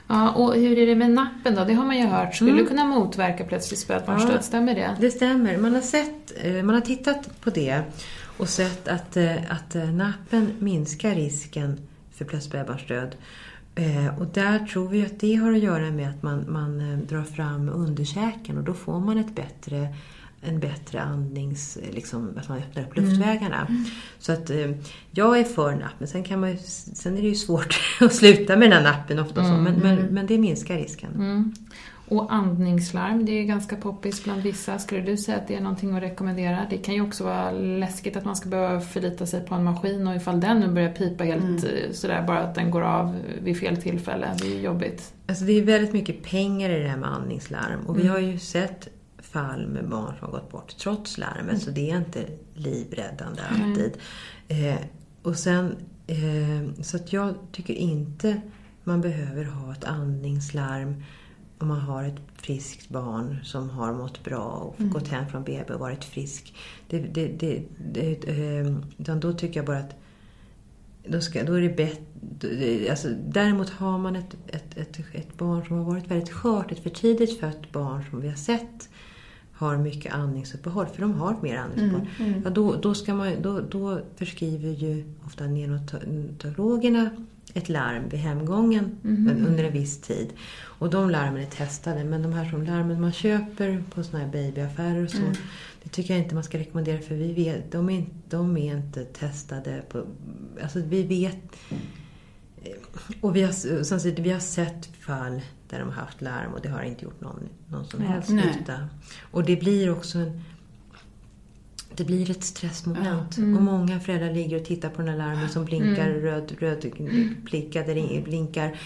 Ja, 0.07 0.31
och 0.31 0.55
hur 0.55 0.79
är 0.79 0.87
det 0.87 0.95
med 0.95 1.11
nappen 1.11 1.55
då? 1.55 1.65
Det 1.65 1.75
har 1.75 1.85
man 1.85 1.99
ju 1.99 2.07
hört 2.07 2.35
skulle 2.35 2.51
mm. 2.51 2.67
kunna 2.67 2.85
motverka 2.85 3.45
plötslig 3.45 3.79
spädbarnsdöd. 3.79 4.37
Ja, 4.37 4.43
stämmer 4.43 4.75
det? 4.75 4.97
Det 5.01 5.11
stämmer. 5.11 5.57
Man 5.57 5.75
har, 5.75 5.81
sett, 5.81 6.33
eh, 6.43 6.63
man 6.63 6.75
har 6.75 6.83
tittat 6.83 7.41
på 7.41 7.51
det 7.51 7.83
och 8.37 8.49
sett 8.49 8.89
att, 8.89 9.17
att 9.49 9.75
nappen 9.75 10.53
minskar 10.59 11.15
risken 11.15 11.79
för 12.13 12.25
plötslig 12.25 12.51
spädbarnsdöd. 12.51 13.17
Och 14.19 14.27
där 14.27 14.59
tror 14.59 14.89
vi 14.89 15.07
att 15.07 15.21
det 15.21 15.35
har 15.35 15.53
att 15.53 15.59
göra 15.59 15.91
med 15.91 16.11
att 16.11 16.23
man, 16.23 16.53
man 16.53 17.01
drar 17.09 17.23
fram 17.23 17.69
underkäken 17.69 18.59
och 18.59 18.65
då 18.65 18.75
får 18.75 19.01
man 19.01 19.19
ett 19.19 19.35
bättre 19.35 19.89
en 20.41 20.61
bättre 20.61 21.01
andnings... 21.01 21.79
Liksom, 21.93 22.39
att 22.39 22.49
man 22.49 22.59
öppnar 22.59 22.83
upp 22.83 22.97
luftvägarna. 22.97 23.67
Mm. 23.69 23.85
Så 24.19 24.33
att 24.33 24.51
eh, 24.51 24.71
jag 25.11 25.39
är 25.39 25.45
för 25.45 25.75
napp, 25.75 25.95
men 25.99 26.09
sen, 26.09 26.25
kan 26.25 26.41
man, 26.41 26.59
sen 26.95 27.17
är 27.17 27.23
det 27.23 27.29
ju 27.29 27.35
svårt 27.35 27.81
att 28.01 28.15
sluta 28.15 28.57
med 28.57 28.71
den 28.71 28.85
här 28.85 28.93
nappen 28.93 29.19
ofta. 29.19 29.41
Mm. 29.41 29.53
Så, 29.53 29.63
men, 29.63 29.75
men, 29.75 29.99
mm. 29.99 30.15
men, 30.15 30.27
det 30.27 30.39
minskar 30.39 30.77
risken. 30.77 31.15
Mm. 31.15 31.55
Och 32.09 32.35
andningslarm, 32.35 33.25
det 33.25 33.33
är 33.33 33.45
ganska 33.45 33.77
poppis 33.77 34.25
bland 34.25 34.43
vissa. 34.43 34.79
Skulle 34.79 35.01
du 35.01 35.17
säga 35.17 35.37
att 35.37 35.49
det 35.49 35.55
är 35.55 35.61
någonting 35.61 35.97
att 35.97 36.03
rekommendera? 36.03 36.67
Det 36.71 36.77
kan 36.77 36.95
ju 36.95 37.01
också 37.01 37.25
vara 37.25 37.51
läskigt 37.53 38.17
att 38.17 38.25
man 38.25 38.37
ska 38.37 38.49
behöva 38.49 38.81
förlita 38.81 39.27
sig 39.27 39.47
på 39.47 39.55
en 39.55 39.65
maskin 39.65 40.07
och 40.07 40.15
ifall 40.15 40.41
den 40.41 40.61
nu 40.61 40.69
börjar 40.69 40.93
pipa 40.93 41.25
helt 41.25 41.45
mm. 41.45 41.57
Eh, 41.57 41.93
sådär, 41.93 42.25
bara 42.27 42.39
att 42.39 42.55
den 42.55 42.71
går 42.71 42.83
av 42.83 43.17
vid 43.43 43.61
fel 43.61 43.77
tillfälle. 43.77 44.29
Det 44.43 44.57
är 44.57 44.61
jobbigt. 44.61 45.13
Alltså 45.27 45.45
det 45.45 45.53
är 45.53 45.63
väldigt 45.63 45.93
mycket 45.93 46.23
pengar 46.23 46.71
i 46.71 46.83
det 46.83 46.89
här 46.89 46.97
med 46.97 47.13
andningslarm. 47.13 47.81
Och 47.87 47.95
mm. 47.95 48.03
vi 48.03 48.09
har 48.09 48.19
ju 48.19 48.39
sett 48.39 48.89
fall 49.37 49.67
med 49.67 49.89
barn 49.89 50.15
som 50.19 50.27
har 50.27 50.33
gått 50.33 50.51
bort 50.51 50.77
trots 50.79 51.19
larmet. 51.19 51.49
Mm. 51.49 51.61
Så 51.61 51.71
det 51.71 51.91
är 51.91 51.97
inte 51.97 52.27
livräddande 52.55 53.43
alltid. 53.51 53.93
Eh, 54.49 54.79
och 55.23 55.37
sen, 55.37 55.77
eh, 56.07 56.83
så 56.83 56.97
att 56.97 57.13
jag 57.13 57.35
tycker 57.53 57.75
inte 57.75 58.41
man 58.85 59.01
behöver 59.01 59.45
ha 59.45 59.73
ett 59.73 59.85
andningslarm 59.85 61.03
om 61.59 61.69
man 61.69 61.81
har 61.81 62.05
ett 62.05 62.21
friskt 62.37 62.89
barn 62.89 63.39
som 63.45 63.71
har 63.71 63.93
mått 63.93 64.25
bra 64.25 64.45
och 64.45 64.81
mm. 64.81 64.93
gått 64.93 65.09
hem 65.09 65.29
från 65.29 65.45
BB 65.45 65.75
och 65.75 65.81
varit 65.81 66.05
frisk. 66.05 66.55
Det, 66.89 66.99
det, 66.99 67.27
det, 67.27 67.63
det, 67.93 68.29
eh, 68.29 69.17
då 69.17 69.33
tycker 69.33 69.57
jag 69.57 69.67
bara 69.67 69.79
att 69.79 69.97
då, 71.09 71.21
ska, 71.21 71.45
då 71.45 71.53
är 71.53 71.61
det 71.61 71.77
bättre. 71.77 72.91
Alltså, 72.91 73.09
däremot 73.29 73.71
har 73.71 73.99
man 73.99 74.17
ett, 74.17 74.37
ett, 74.47 74.77
ett, 74.77 74.99
ett 75.13 75.37
barn 75.37 75.67
som 75.67 75.77
har 75.77 75.85
varit 75.85 76.11
väldigt 76.11 76.33
skört, 76.33 76.73
ett 76.73 76.83
för 76.83 76.91
tidigt 76.91 77.41
fött 77.41 77.73
barn 77.73 78.05
som 78.11 78.21
vi 78.21 78.29
har 78.29 78.37
sett 78.37 78.89
har 79.57 79.77
mycket 79.77 80.15
andningsuppehåll, 80.15 80.87
för 80.87 81.03
de 81.03 81.15
har 81.15 81.37
mer 81.43 81.57
andningsuppehåll. 81.57 82.09
Mm, 82.19 82.31
mm. 82.31 82.43
Ja, 82.45 82.51
då, 82.51 82.75
då, 82.75 82.95
ska 82.95 83.15
man, 83.15 83.43
då, 83.43 83.61
då 83.61 84.01
förskriver 84.17 84.71
ju 84.71 85.05
ofta 85.27 85.47
neonatologerna 85.47 87.11
ett 87.55 87.69
larm 87.69 88.09
vid 88.09 88.21
hemgången 88.21 88.99
mm. 89.05 89.47
under 89.47 89.65
en 89.65 89.73
viss 89.73 90.01
tid. 90.01 90.33
Och 90.61 90.91
de 90.91 91.11
larmen 91.11 91.43
är 91.43 91.47
testade, 91.47 92.05
men 92.05 92.23
de 92.23 92.33
här 92.33 92.51
som 92.51 92.63
larmen 92.63 93.01
man 93.01 93.13
köper 93.13 93.85
på 93.95 94.03
såna 94.03 94.19
här 94.19 94.33
babyaffärer 94.33 95.05
och 95.05 95.11
så, 95.11 95.19
mm. 95.23 95.35
det 95.83 95.89
tycker 95.89 96.15
jag 96.15 96.23
inte 96.23 96.35
man 96.35 96.45
ska 96.45 96.59
rekommendera 96.59 96.99
för 96.99 97.15
vi 97.15 97.33
vet, 97.33 97.73
de, 97.73 97.91
är, 97.91 98.07
de 98.29 98.57
är 98.57 98.77
inte 98.77 99.05
testade 99.05 99.83
på... 99.89 100.07
Alltså 100.63 100.81
vi 100.81 101.03
vet... 101.03 101.57
Och 103.21 103.37
vi 103.37 103.43
har, 103.43 104.21
vi 104.21 104.31
har 104.31 104.41
sett 104.41 104.87
fall 104.87 105.41
där 105.71 105.79
de 105.79 105.89
har 105.89 106.03
haft 106.03 106.23
larm 106.23 106.53
och 106.53 106.61
det 106.61 106.69
har 106.69 106.83
inte 106.83 107.05
gjort 107.05 107.21
någon, 107.21 107.49
någon 107.71 107.85
som 107.85 108.01
helst 108.01 108.31
nytta. 108.31 108.89
Och 109.31 109.45
det 109.45 109.57
blir 109.57 109.91
också 109.93 110.19
en 110.19 110.43
det 111.97 112.05
blir 112.05 112.31
ett 112.31 112.45
stressmoment. 112.45 113.37
Mm. 113.37 113.57
Och 113.57 113.63
många 113.63 114.01
föräldrar 114.01 114.33
ligger 114.33 114.61
och 114.61 114.65
tittar 114.65 114.89
på 114.89 115.03
den 115.03 115.11
här 115.11 115.19
larmen 115.19 115.49
som 115.49 115.65
blinkar, 115.65 116.11
mm. 116.11 116.21
röd, 116.21 116.53
röd 116.59 116.81
plicka 117.47 117.83
där 117.83 118.23
blinkar. 118.25 118.79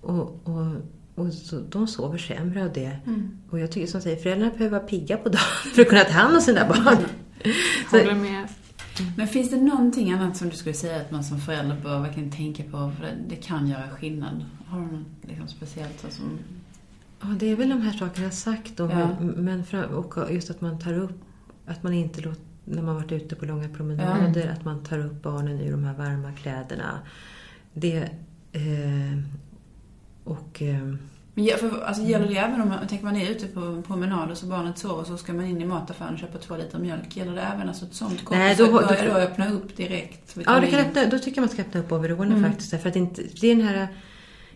Och, 0.00 0.40
och, 0.44 0.66
och 1.14 1.32
så, 1.32 1.60
de 1.60 1.86
sover 1.86 2.18
sämre 2.18 2.64
av 2.64 2.72
det. 2.72 2.96
Mm. 3.06 3.38
Och 3.50 3.58
jag 3.58 3.72
tycker 3.72 3.86
som 3.86 4.00
säger, 4.00 4.16
föräldrarna 4.16 4.52
behöver 4.52 4.78
vara 4.78 4.88
pigga 4.88 5.16
på 5.16 5.28
dagen 5.28 5.74
för 5.74 5.82
att 5.82 5.88
kunna 5.88 6.04
ta 6.04 6.12
hand 6.12 6.34
om 6.34 6.40
sina 6.40 6.68
barn. 6.68 6.98
Håller 7.90 8.14
med. 8.14 8.48
Men 9.16 9.28
finns 9.28 9.50
det 9.50 9.56
någonting 9.56 10.12
annat 10.12 10.36
som 10.36 10.48
du 10.48 10.56
skulle 10.56 10.74
säga 10.74 11.00
att 11.00 11.10
man 11.10 11.24
som 11.24 11.40
förälder 11.40 11.76
bör 11.82 12.00
verkligen 12.00 12.30
tänka 12.30 12.62
på? 12.62 12.92
För 12.96 13.02
det, 13.02 13.16
det 13.28 13.36
kan 13.36 13.68
göra 13.68 13.88
skillnad. 13.88 14.44
Har 14.66 14.80
du 14.80 14.86
något 14.86 15.06
liksom 15.22 15.48
speciellt 15.48 16.06
som... 16.12 16.38
Ja, 17.20 17.26
det 17.38 17.46
är 17.46 17.56
väl 17.56 17.68
de 17.68 17.80
här 17.80 17.92
sakerna 17.92 18.24
jag 18.24 18.34
sagt 18.34 18.76
då. 18.76 18.90
Ja. 18.90 19.16
Men, 19.20 19.64
och 19.94 20.32
just 20.32 20.50
att 20.50 20.60
man 20.60 20.78
tar 20.78 20.92
upp 20.92 21.20
att 21.66 21.82
man 21.82 21.92
inte 21.92 22.20
låter, 22.20 22.42
när 22.64 22.82
man 22.82 22.94
varit 22.94 23.12
ute 23.12 23.36
på 23.36 23.44
långa 23.44 23.68
promenader, 23.68 24.42
mm. 24.42 24.54
att 24.54 24.64
man 24.64 24.84
tar 24.84 24.98
upp 24.98 25.22
barnen 25.22 25.60
ur 25.60 25.70
de 25.70 25.84
här 25.84 25.94
varma 25.94 26.32
kläderna. 26.32 26.98
Det... 27.72 28.10
Eh, 28.52 29.18
och... 30.24 30.62
Eh, 30.62 30.94
Ja, 31.38 31.56
för, 31.56 31.80
alltså, 31.80 32.02
gäller 32.02 32.28
det 32.28 32.36
även 32.36 32.60
om 32.60 32.68
man, 32.68 32.86
tänker 32.86 33.04
man 33.04 33.16
är 33.16 33.30
ute 33.30 33.46
på 33.46 33.82
promenad 33.86 34.30
och 34.30 34.36
så 34.36 34.46
barnet 34.46 34.78
sover 34.78 35.04
så 35.04 35.16
ska 35.16 35.32
man 35.32 35.44
in 35.44 35.62
i 35.62 35.64
mataffären 35.64 36.14
och 36.14 36.18
köpa 36.18 36.38
två 36.38 36.56
liter 36.56 36.78
mjölk. 36.78 37.16
Gäller 37.16 37.34
det 37.34 37.40
även 37.40 37.68
alltså 37.68 37.84
ett 37.84 37.94
sånt 37.94 38.24
kort? 38.24 38.36
Nej, 38.36 38.54
då, 38.56 38.66
då, 38.66 38.72
då, 38.72 38.94
då 39.06 39.12
öppna 39.12 39.52
upp 39.52 39.76
direkt? 39.76 40.36
Ja, 40.46 40.60
det 40.60 40.66
kan 40.66 40.80
öppna, 40.80 41.06
då 41.06 41.18
tycker 41.18 41.38
jag 41.38 41.42
man 41.42 41.48
ska 41.48 41.62
öppna 41.62 41.80
upp 41.80 41.92
overallen 41.92 42.36
mm. 42.36 42.50
faktiskt. 42.50 42.82
För 42.82 42.88
att 42.88 42.96
inte, 42.96 43.22
det 43.40 43.50
är 43.50 43.56
den 43.56 43.66
här 43.66 43.88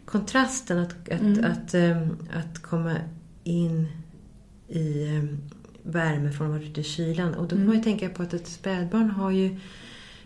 kontrasten 0.05 0.79
att, 0.79 1.09
att, 1.09 1.21
mm. 1.21 1.45
att, 1.45 1.51
att, 1.51 1.75
um, 1.75 2.29
att 2.33 2.62
komma 2.62 2.97
in 3.45 3.88
i 4.69 5.05
um, 5.19 5.38
värme 5.83 6.33
från 6.33 6.47
att 6.47 6.53
vara 6.53 6.62
ute 6.62 6.81
i 6.81 6.85
kylan. 6.85 7.35
Och 7.35 7.49
då 7.49 7.57
kan 7.57 7.66
man 7.66 7.75
ju 7.75 7.83
mm. 7.83 7.85
tänka 7.85 8.09
på 8.09 8.23
att 8.23 8.35
ett 8.35 8.49
spädbarn 8.49 9.11
har 9.11 9.31
ju 9.31 9.57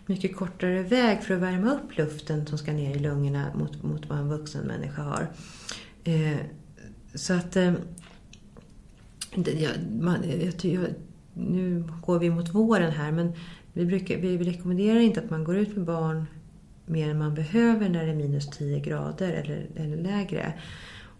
mycket 0.05 0.35
kortare 0.35 0.83
väg 0.83 1.23
för 1.23 1.33
att 1.33 1.41
värma 1.41 1.71
upp 1.71 1.97
luften 1.97 2.47
som 2.47 2.57
ska 2.57 2.73
ner 2.73 2.95
i 2.95 2.99
lungorna 2.99 3.45
mot, 3.55 3.83
mot 3.83 4.09
vad 4.09 4.17
en 4.17 4.29
vuxen 4.29 4.67
människa 4.67 5.01
har. 5.01 5.27
Eh, 6.05 6.37
så 7.13 7.33
att... 7.33 7.55
Eh, 7.55 7.73
ja, 9.35 9.69
man, 10.01 10.17
jag, 10.29 10.53
jag, 10.71 10.85
nu 11.33 11.83
går 12.01 12.19
vi 12.19 12.29
mot 12.29 12.49
våren 12.49 12.91
här 12.91 13.11
men 13.11 13.33
vi, 13.73 13.85
brukar, 13.85 14.17
vi 14.17 14.37
rekommenderar 14.37 14.99
inte 14.99 15.19
att 15.19 15.29
man 15.29 15.43
går 15.43 15.57
ut 15.57 15.75
med 15.75 15.85
barn 15.85 16.25
mer 16.85 17.09
än 17.09 17.17
man 17.17 17.35
behöver 17.35 17.89
när 17.89 18.05
det 18.05 18.11
är 18.11 18.15
minus 18.15 18.49
10 18.49 18.79
grader 18.79 19.31
eller, 19.31 19.67
eller 19.75 19.97
lägre. 19.97 20.53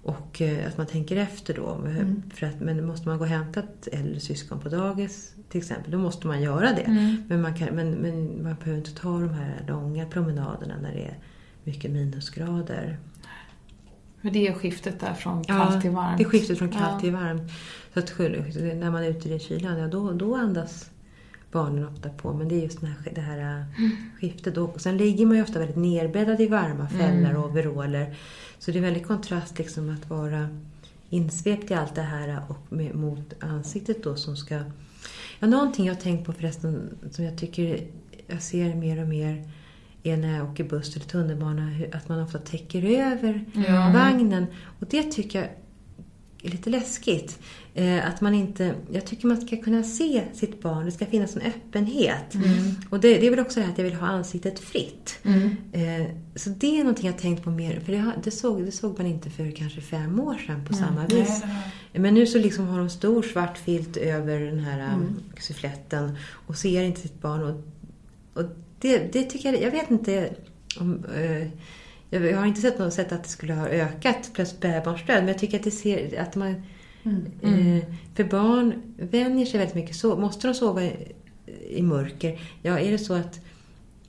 Och 0.04 0.42
eh, 0.42 0.68
att 0.68 0.78
man 0.78 0.88
tänker 0.88 1.18
efter 1.18 1.54
då. 1.54 1.70
Mm. 1.70 2.22
För 2.34 2.48
att, 2.48 2.60
men 2.60 2.86
måste 2.86 3.08
man 3.08 3.18
gå 3.18 3.24
och 3.24 3.30
hämta 3.30 3.60
ett 3.60 3.88
äldre 3.92 4.20
syskon 4.20 4.60
på 4.60 4.70
dagis 4.70 5.34
till 5.50 5.62
exempel, 5.62 5.92
då 5.92 5.98
måste 5.98 6.28
man 6.28 6.42
göra 6.42 6.72
det. 6.74 6.82
Mm. 6.82 7.24
Men, 7.28 7.42
man 7.42 7.56
kan, 7.56 7.76
men, 7.76 7.92
men 7.92 8.44
man 8.44 8.56
behöver 8.56 8.78
inte 8.78 8.96
ta 8.96 9.20
de 9.20 9.30
här 9.30 9.66
långa 9.68 10.06
promenaderna 10.06 10.76
när 10.82 10.92
det 10.94 11.06
är 11.06 11.18
mycket 11.64 11.92
minusgrader. 11.92 12.98
Men 14.26 14.34
det 14.34 14.48
är 14.48 14.54
skiftet 14.54 15.00
där 15.00 15.14
från 15.14 15.44
kallt 15.44 15.74
ja, 15.74 15.82
till 15.82 15.92
varmt? 15.92 16.18
det 16.18 16.24
är 16.24 16.30
skiftet 16.30 16.58
från 16.58 16.70
kallt 16.70 16.94
ja. 16.94 17.00
till 17.00 17.12
varmt. 17.12 17.52
Så 17.94 18.00
att 18.00 18.20
när 18.76 18.92
man 18.92 19.04
är 19.04 19.10
ute 19.10 19.30
i 19.30 19.40
kylan, 19.40 19.78
ja, 19.78 19.88
då, 19.88 20.12
då 20.12 20.36
andas 20.36 20.90
barnen 21.52 21.88
ofta 21.88 22.10
på. 22.10 22.34
Men 22.34 22.48
det 22.48 22.56
är 22.56 22.62
just 22.62 22.82
här, 22.82 22.96
det 23.16 23.22
här 23.22 23.38
mm. 23.38 23.92
skiftet. 24.20 24.58
Och 24.58 24.82
sen 24.82 24.98
ligger 24.98 25.26
man 25.26 25.38
ju 25.38 25.44
ofta 25.44 25.60
väldigt 25.60 25.78
nerbäddad 25.78 26.42
i 26.42 26.48
varma 26.48 26.90
fällar 26.90 27.30
mm. 27.30 27.42
och 27.42 27.50
overaller. 27.50 28.16
Så 28.60 28.72
det 28.72 28.78
är 28.78 28.82
väldigt 28.82 29.08
kontrast 29.08 29.58
liksom 29.58 29.90
att 29.90 30.10
vara 30.10 30.50
insvept 31.10 31.72
i 31.72 31.74
allt 31.74 31.96
det 31.96 32.02
här 32.02 32.42
och 32.48 32.74
med, 32.74 32.96
mot 32.96 33.34
ansiktet 33.40 34.04
då 34.04 34.16
som 34.16 34.38
ska... 34.38 34.60
Ja, 35.40 35.48
någonting 35.48 35.86
jag 35.86 35.94
har 35.94 36.02
tänkt 36.02 36.26
på 36.26 36.34
förresten 36.34 36.98
som 37.12 37.26
jag 37.26 37.38
tycker 37.38 37.88
jag 38.28 38.42
ser 38.42 38.76
mer 38.76 39.02
och 39.02 39.08
mer 39.08 39.50
är 40.06 40.18
när 40.18 40.38
jag 40.38 40.52
åker 40.52 40.64
buss 40.64 40.96
eller 40.96 41.06
tunnelbana 41.06 41.72
att 41.94 42.10
man 42.10 42.24
ofta 42.24 42.38
täcker 42.38 42.84
över 42.84 43.46
ja. 43.54 43.92
vagnen. 43.94 44.46
Och 44.80 44.88
det 44.90 45.04
tycker 45.04 45.40
jag 45.40 45.50
är 46.46 46.50
lite 46.50 46.70
läskigt. 46.70 47.40
Eh, 47.74 48.08
att 48.08 48.22
man 48.22 48.34
inte, 48.34 48.76
jag 48.92 49.06
tycker 49.06 49.28
man 49.28 49.42
ska 49.42 49.58
kunna 49.58 49.84
se 49.84 50.24
sitt 50.34 50.62
barn. 50.62 50.86
Det 50.86 50.92
ska 50.92 51.06
finnas 51.06 51.36
en 51.36 51.42
öppenhet. 51.42 52.36
Mm. 52.36 52.76
Och 52.90 53.00
det, 53.00 53.14
det, 53.18 53.28
är 53.28 53.30
väl 53.30 53.40
också 53.40 53.60
det 53.60 53.66
här 53.66 53.72
att 53.72 53.78
jag 53.78 53.86
vill 53.86 53.96
ha 53.96 54.08
ansiktet 54.08 54.60
fritt. 54.60 55.20
Mm. 55.24 55.56
Eh, 55.72 56.08
så 56.36 56.50
det 56.50 56.80
är 56.80 56.84
någonting 56.84 57.06
jag 57.06 57.18
tänkt 57.18 57.44
på 57.44 57.50
mer. 57.50 57.80
För 57.80 57.92
det, 57.92 58.12
det, 58.24 58.32
såg, 58.32 58.66
det 58.66 58.72
såg 58.72 58.98
man 58.98 59.08
inte 59.08 59.30
för 59.30 59.52
kanske 59.52 59.82
fem 59.82 60.20
år 60.20 60.36
sedan 60.48 60.66
på 60.66 60.74
mm. 60.74 60.88
samma 60.88 61.08
vis. 61.08 61.42
Nej, 61.46 62.02
Men 62.02 62.14
nu 62.14 62.26
så 62.26 62.38
liksom 62.38 62.68
har 62.68 62.80
de 62.80 62.90
stor 62.90 63.24
svart 63.24 63.58
filt 63.58 63.98
över 63.98 64.40
den 64.40 64.60
här 64.60 64.80
mm. 64.80 64.94
Um, 64.94 65.24
suffletten 65.40 66.18
och 66.48 66.58
ser 66.58 66.84
inte 66.84 67.02
sitt 67.02 67.22
barn. 67.22 67.44
Och, 67.44 67.64
och 68.44 68.50
det, 68.86 69.14
det 69.14 69.24
tycker 69.24 69.54
jag, 69.54 69.62
jag 69.62 69.72
vet 69.72 69.92
inte 69.92 70.34
om... 70.80 71.06
Eh, 71.16 71.48
jag 72.10 72.38
har 72.38 72.46
inte 72.46 72.62
sett 72.62 72.80
något 72.80 72.94
sätt 72.94 73.12
att 73.12 73.24
det 73.24 73.30
skulle 73.30 73.54
ha 73.54 73.68
ökat 73.68 74.48
spädbarnsdöd, 74.48 75.18
men 75.18 75.28
jag 75.28 75.38
tycker 75.38 75.58
att 75.58 75.64
det 75.64 75.72
ser 75.72 76.22
att 76.22 76.36
man... 76.36 76.56
Mm. 77.04 77.26
Mm. 77.44 77.82
för 78.16 78.24
barn 78.24 78.82
vänjer 78.98 79.46
sig 79.46 79.60
väldigt 79.60 79.76
mycket. 79.76 79.96
Så, 79.96 80.18
måste 80.18 80.48
de 80.48 80.54
sova 80.54 80.84
i, 80.84 81.14
i 81.70 81.82
mörker? 81.82 82.42
Ja, 82.62 82.80
är 82.80 82.92
det 82.92 82.98
så 82.98 83.14
att, 83.14 83.40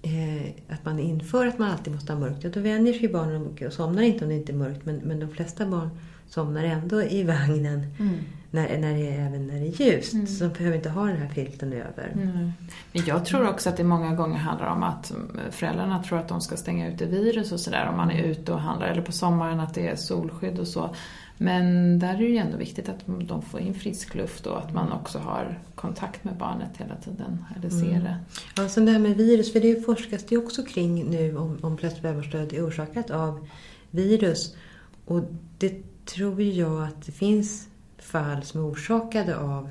eh, 0.03 0.51
att 0.69 0.85
man 0.85 0.99
inför 0.99 1.47
att 1.47 1.59
man 1.59 1.71
alltid 1.71 1.93
måste 1.93 2.13
ha 2.13 2.21
mörkt, 2.21 2.45
ja, 2.45 2.51
då 2.51 2.61
vänjer 2.61 2.93
sig 2.93 3.09
barnen 3.09 3.47
och 3.47 3.73
somnar 3.73 4.03
inte 4.03 4.25
om 4.25 4.31
det 4.31 4.37
inte 4.37 4.53
är 4.53 4.57
mörkt. 4.57 4.87
Men, 4.87 4.97
men 4.97 5.21
de 5.21 5.31
flesta 5.31 5.67
barn 5.67 5.91
somnar 6.29 6.65
ändå 6.65 7.03
i 7.03 7.23
vagnen. 7.23 7.87
Mm 7.99 8.19
när, 8.57 8.79
när 8.79 8.95
det 8.95 9.09
är, 9.09 9.27
även 9.27 9.47
när 9.47 9.61
det 9.61 9.67
är 9.67 9.83
ljust. 9.83 10.13
Mm. 10.13 10.27
Så 10.27 10.45
de 10.45 10.53
behöver 10.53 10.77
inte 10.77 10.91
ha 10.91 11.07
den 11.07 11.17
här 11.17 11.29
filten 11.29 11.73
över. 11.73 12.13
Mm. 12.15 12.53
Men 12.93 13.05
jag 13.07 13.25
tror 13.25 13.49
också 13.49 13.69
att 13.69 13.77
det 13.77 13.85
många 13.85 14.15
gånger 14.15 14.39
handlar 14.39 14.67
om 14.67 14.83
att 14.83 15.13
föräldrarna 15.51 16.03
tror 16.03 16.19
att 16.19 16.29
de 16.29 16.41
ska 16.41 16.57
stänga 16.57 16.89
ute 16.89 17.07
virus 17.07 17.53
och 17.53 17.61
sådär 17.61 17.89
om 17.89 17.97
man 17.97 18.11
är 18.11 18.23
ute 18.23 18.53
och 18.53 18.61
handlar. 18.61 18.87
Eller 18.87 19.03
på 19.03 19.13
sommaren 19.13 19.61
att 19.61 19.75
det 19.75 19.89
är 19.89 19.97
solskydd 19.97 20.59
och 20.59 20.69
så. 20.69 20.95
Men 21.39 21.99
där 21.99 22.15
är 22.15 22.19
det 22.19 22.25
ju 22.25 22.37
ändå 22.37 22.57
viktigt 22.57 22.89
att 22.89 23.01
de 23.07 23.43
får 23.43 23.61
in 23.61 23.75
frisk 23.75 24.15
luft 24.15 24.47
och 24.47 24.59
att 24.59 24.75
man 24.75 24.93
också 24.93 25.19
har 25.19 25.59
kontakt 25.75 26.25
med 26.25 26.37
barnet 26.37 26.77
hela 26.77 26.97
tiden, 26.97 27.45
eller 27.57 27.71
ser 27.71 27.91
mm. 27.91 28.05
det. 28.05 28.17
Ja, 28.57 28.69
sen 28.69 28.87
det 28.87 28.93
här 28.93 28.99
med 28.99 29.17
virus, 29.17 29.53
för 29.53 29.61
det 29.61 29.85
forskas 29.85 30.25
det 30.25 30.37
också 30.37 30.63
kring 30.63 31.11
nu 31.11 31.37
om, 31.37 31.59
om 31.63 31.77
plötslig 31.77 32.03
bebisdöd 32.03 32.53
är 32.53 32.69
orsakat 32.69 33.11
av 33.11 33.49
virus. 33.91 34.57
Och 35.05 35.23
det 35.59 35.83
tror 36.05 36.43
jag 36.43 36.83
att 36.83 37.07
det 37.07 37.13
finns 37.13 37.69
fall 38.07 38.43
som 38.43 38.61
är 38.61 38.71
orsakade 38.71 39.37
av... 39.37 39.69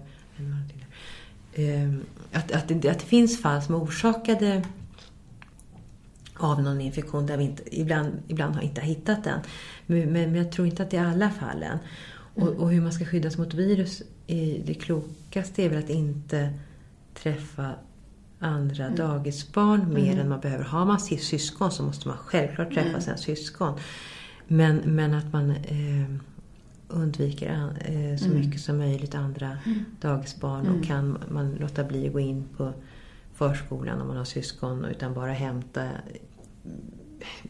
Ehm, 1.55 2.01
att, 2.33 2.51
att, 2.51 2.67
det, 2.67 2.89
att 2.89 2.99
det 2.99 3.05
finns 3.05 3.41
fall 3.41 3.61
som 3.61 3.75
är 3.75 3.79
orsakade 3.79 4.63
av 6.37 6.61
någon 6.61 6.81
infektion 6.81 7.25
där 7.25 7.37
vi 7.37 7.43
inte, 7.43 7.81
ibland, 7.81 8.11
ibland 8.27 8.55
har 8.55 8.61
inte 8.61 8.81
hittat 8.81 9.23
den. 9.23 9.39
Men, 9.85 10.11
men 10.11 10.35
jag 10.35 10.51
tror 10.51 10.67
inte 10.67 10.83
att 10.83 10.91
det 10.91 10.97
är 10.97 11.05
alla 11.05 11.29
fallen. 11.29 11.79
Mm. 12.35 12.47
Och, 12.47 12.55
och, 12.55 12.71
hur 12.71 12.81
man 12.81 12.91
ska 12.91 13.05
skyddas 13.05 13.37
mot 13.37 13.53
virus, 13.53 14.03
är, 14.27 14.61
det 14.65 14.73
klokaste 14.73 15.63
är 15.63 15.69
väl 15.69 15.83
att 15.83 15.89
inte 15.89 16.53
träffa 17.13 17.71
andra 18.39 18.83
mm. 18.83 18.95
dagisbarn 18.95 19.93
mer 19.93 20.07
mm. 20.07 20.19
än 20.19 20.29
man 20.29 20.39
behöver. 20.39 20.63
Har 20.63 20.85
man 20.85 20.99
syskon 20.99 21.71
så 21.71 21.83
måste 21.83 22.07
man 22.07 22.17
självklart 22.17 22.73
träffa 22.73 22.89
mm. 22.89 23.01
sina 23.01 23.17
syskon. 23.17 23.79
Men, 24.47 24.77
men 24.85 25.13
att 25.13 25.33
man... 25.33 25.51
Eh, 25.51 26.15
undviker 26.87 27.77
eh, 27.81 28.17
så 28.17 28.25
mm. 28.25 28.39
mycket 28.39 28.61
som 28.61 28.77
möjligt 28.77 29.15
andra 29.15 29.57
mm. 29.65 29.85
dagisbarn 30.01 30.65
mm. 30.65 30.79
och 30.79 30.85
kan 30.85 31.17
man 31.29 31.55
låta 31.55 31.83
bli 31.83 32.07
att 32.07 32.13
gå 32.13 32.19
in 32.19 32.43
på 32.57 32.73
förskolan 33.33 34.01
om 34.01 34.07
man 34.07 34.17
har 34.17 34.25
syskon 34.25 34.85
utan 34.85 35.13
bara 35.13 35.31
hämta 35.31 35.89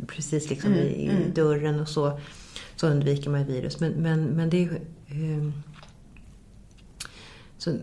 precis 0.07 0.49
liksom 0.49 0.73
mm. 0.73 0.85
i, 0.85 0.87
i, 0.87 1.09
mm. 1.09 1.33
dörren 1.33 1.79
och 1.79 1.89
så. 1.89 2.11
Så 2.11 2.19
så 2.75 2.87
undviker 2.87 3.29
man 3.29 3.45
virus. 3.45 3.79
Men, 3.79 3.91
men, 3.91 4.25
men 4.25 4.49
det 4.49 4.63
är... 4.63 4.81
Eh, 5.07 5.49
så, 7.57 7.77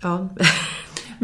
ja. 0.00 0.28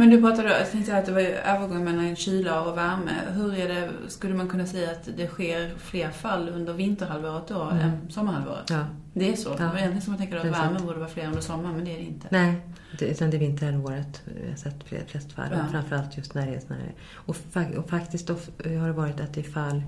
Men 0.00 0.10
du 0.10 0.20
pratade, 0.20 0.58
jag 0.58 0.70
tänkte 0.70 0.96
att 0.96 1.06
det 1.06 1.12
var 1.12 1.20
övergång 1.20 1.84
mellan 1.84 2.16
kyla 2.16 2.62
och 2.62 2.76
värme. 2.76 3.10
Hur 3.34 3.54
är 3.54 3.68
det, 3.68 3.90
skulle 4.08 4.34
man 4.34 4.48
kunna 4.48 4.66
säga 4.66 4.90
att 4.90 5.08
det 5.16 5.26
sker 5.26 5.74
fler 5.78 6.10
fall 6.10 6.48
under 6.48 6.72
vinterhalvåret 6.72 7.48
då 7.48 7.62
mm. 7.62 7.78
än 7.78 8.10
sommarhalvåret? 8.10 8.70
Ja. 8.70 8.86
Det 9.12 9.32
är 9.32 9.36
så? 9.36 9.48
Ja. 9.48 9.54
Det 9.56 9.64
var 9.64 9.76
egentligen 9.76 10.02
som 10.02 10.12
man 10.12 10.18
tänker 10.18 10.36
att 10.36 10.44
värmen 10.44 10.86
borde 10.86 10.98
vara 10.98 11.08
fler 11.08 11.26
under 11.26 11.40
sommaren, 11.40 11.76
men 11.76 11.84
det 11.84 11.94
är 11.94 11.98
det 11.98 12.04
inte. 12.04 12.26
Nej, 12.30 12.54
det, 12.98 13.06
utan 13.06 13.30
det 13.30 13.36
är 13.36 13.38
vinterhalvåret 13.38 14.22
vi 14.24 14.48
har 14.48 14.56
sett 14.56 15.08
flest 15.10 15.32
fall. 15.32 15.48
Ja. 15.52 15.58
Framförallt 15.70 16.16
just 16.16 16.34
när 16.34 16.46
det 16.46 16.54
är 16.54 16.60
sådana 16.60 16.82
och, 17.14 17.36
och 17.78 17.90
faktiskt 17.90 18.26
då 18.26 18.34
har 18.78 18.86
det 18.86 18.92
varit 18.92 19.20
att 19.20 19.34
det 19.34 19.40
är 19.40 19.50
fall 19.50 19.82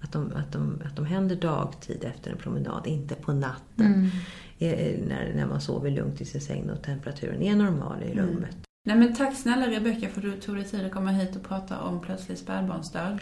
att 0.00 0.12
de, 0.12 0.32
att, 0.36 0.52
de, 0.52 0.82
att 0.84 0.96
de 0.96 1.06
händer 1.06 1.36
dagtid 1.36 2.04
efter 2.04 2.30
en 2.30 2.38
promenad, 2.38 2.86
inte 2.86 3.14
på 3.14 3.32
natten. 3.32 4.10
Mm. 4.58 5.08
När, 5.08 5.32
när 5.36 5.46
man 5.46 5.60
sover 5.60 5.90
lugnt 5.90 6.20
i 6.20 6.24
sin 6.24 6.40
säng 6.40 6.70
och 6.70 6.82
temperaturen 6.82 7.42
är 7.42 7.56
normal 7.56 8.02
i 8.02 8.12
mm. 8.12 8.44
Nej 8.86 8.96
men 8.96 9.14
tack 9.14 9.36
snälla 9.36 9.66
Rebecka 9.66 10.08
för 10.08 10.18
att 10.18 10.34
du 10.34 10.40
tog 10.40 10.56
dig 10.56 10.64
tid 10.64 10.86
att 10.86 10.92
komma 10.92 11.10
hit 11.10 11.36
och 11.36 11.42
prata 11.42 11.80
om 11.80 12.00
plötslig 12.00 12.38
spädbarnsdöd. 12.38 13.18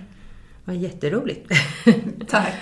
Var 0.65 0.75
jätteroligt. 0.75 1.53
tack. 2.29 2.55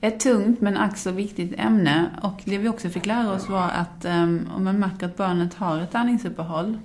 Ett 0.00 0.20
tungt 0.20 0.60
men 0.60 0.76
ack 0.76 0.96
så 0.96 1.10
viktigt 1.10 1.54
ämne 1.58 2.10
och 2.22 2.42
det 2.44 2.58
vi 2.58 2.68
också 2.68 2.88
fick 2.88 3.06
lära 3.06 3.32
oss 3.32 3.48
var 3.48 3.68
att 3.68 4.04
um, 4.04 4.48
om 4.56 4.64
man 4.64 4.78
märker 4.78 5.06
att 5.06 5.16
barnet 5.16 5.54
har 5.54 5.80
ett 5.80 5.94
andningsuppehåll 5.94 6.78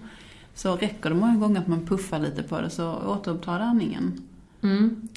så 0.54 0.76
räcker 0.76 1.10
det 1.10 1.16
många 1.16 1.36
gånger 1.36 1.62
att 1.62 1.68
man 1.68 1.86
puffar 1.86 2.20
lite 2.20 2.44
på 2.44 2.62
det 2.62 2.70
så 2.70 2.96
återupptar 2.96 3.60
andningen. 3.60 4.22
Mm. 4.62 5.08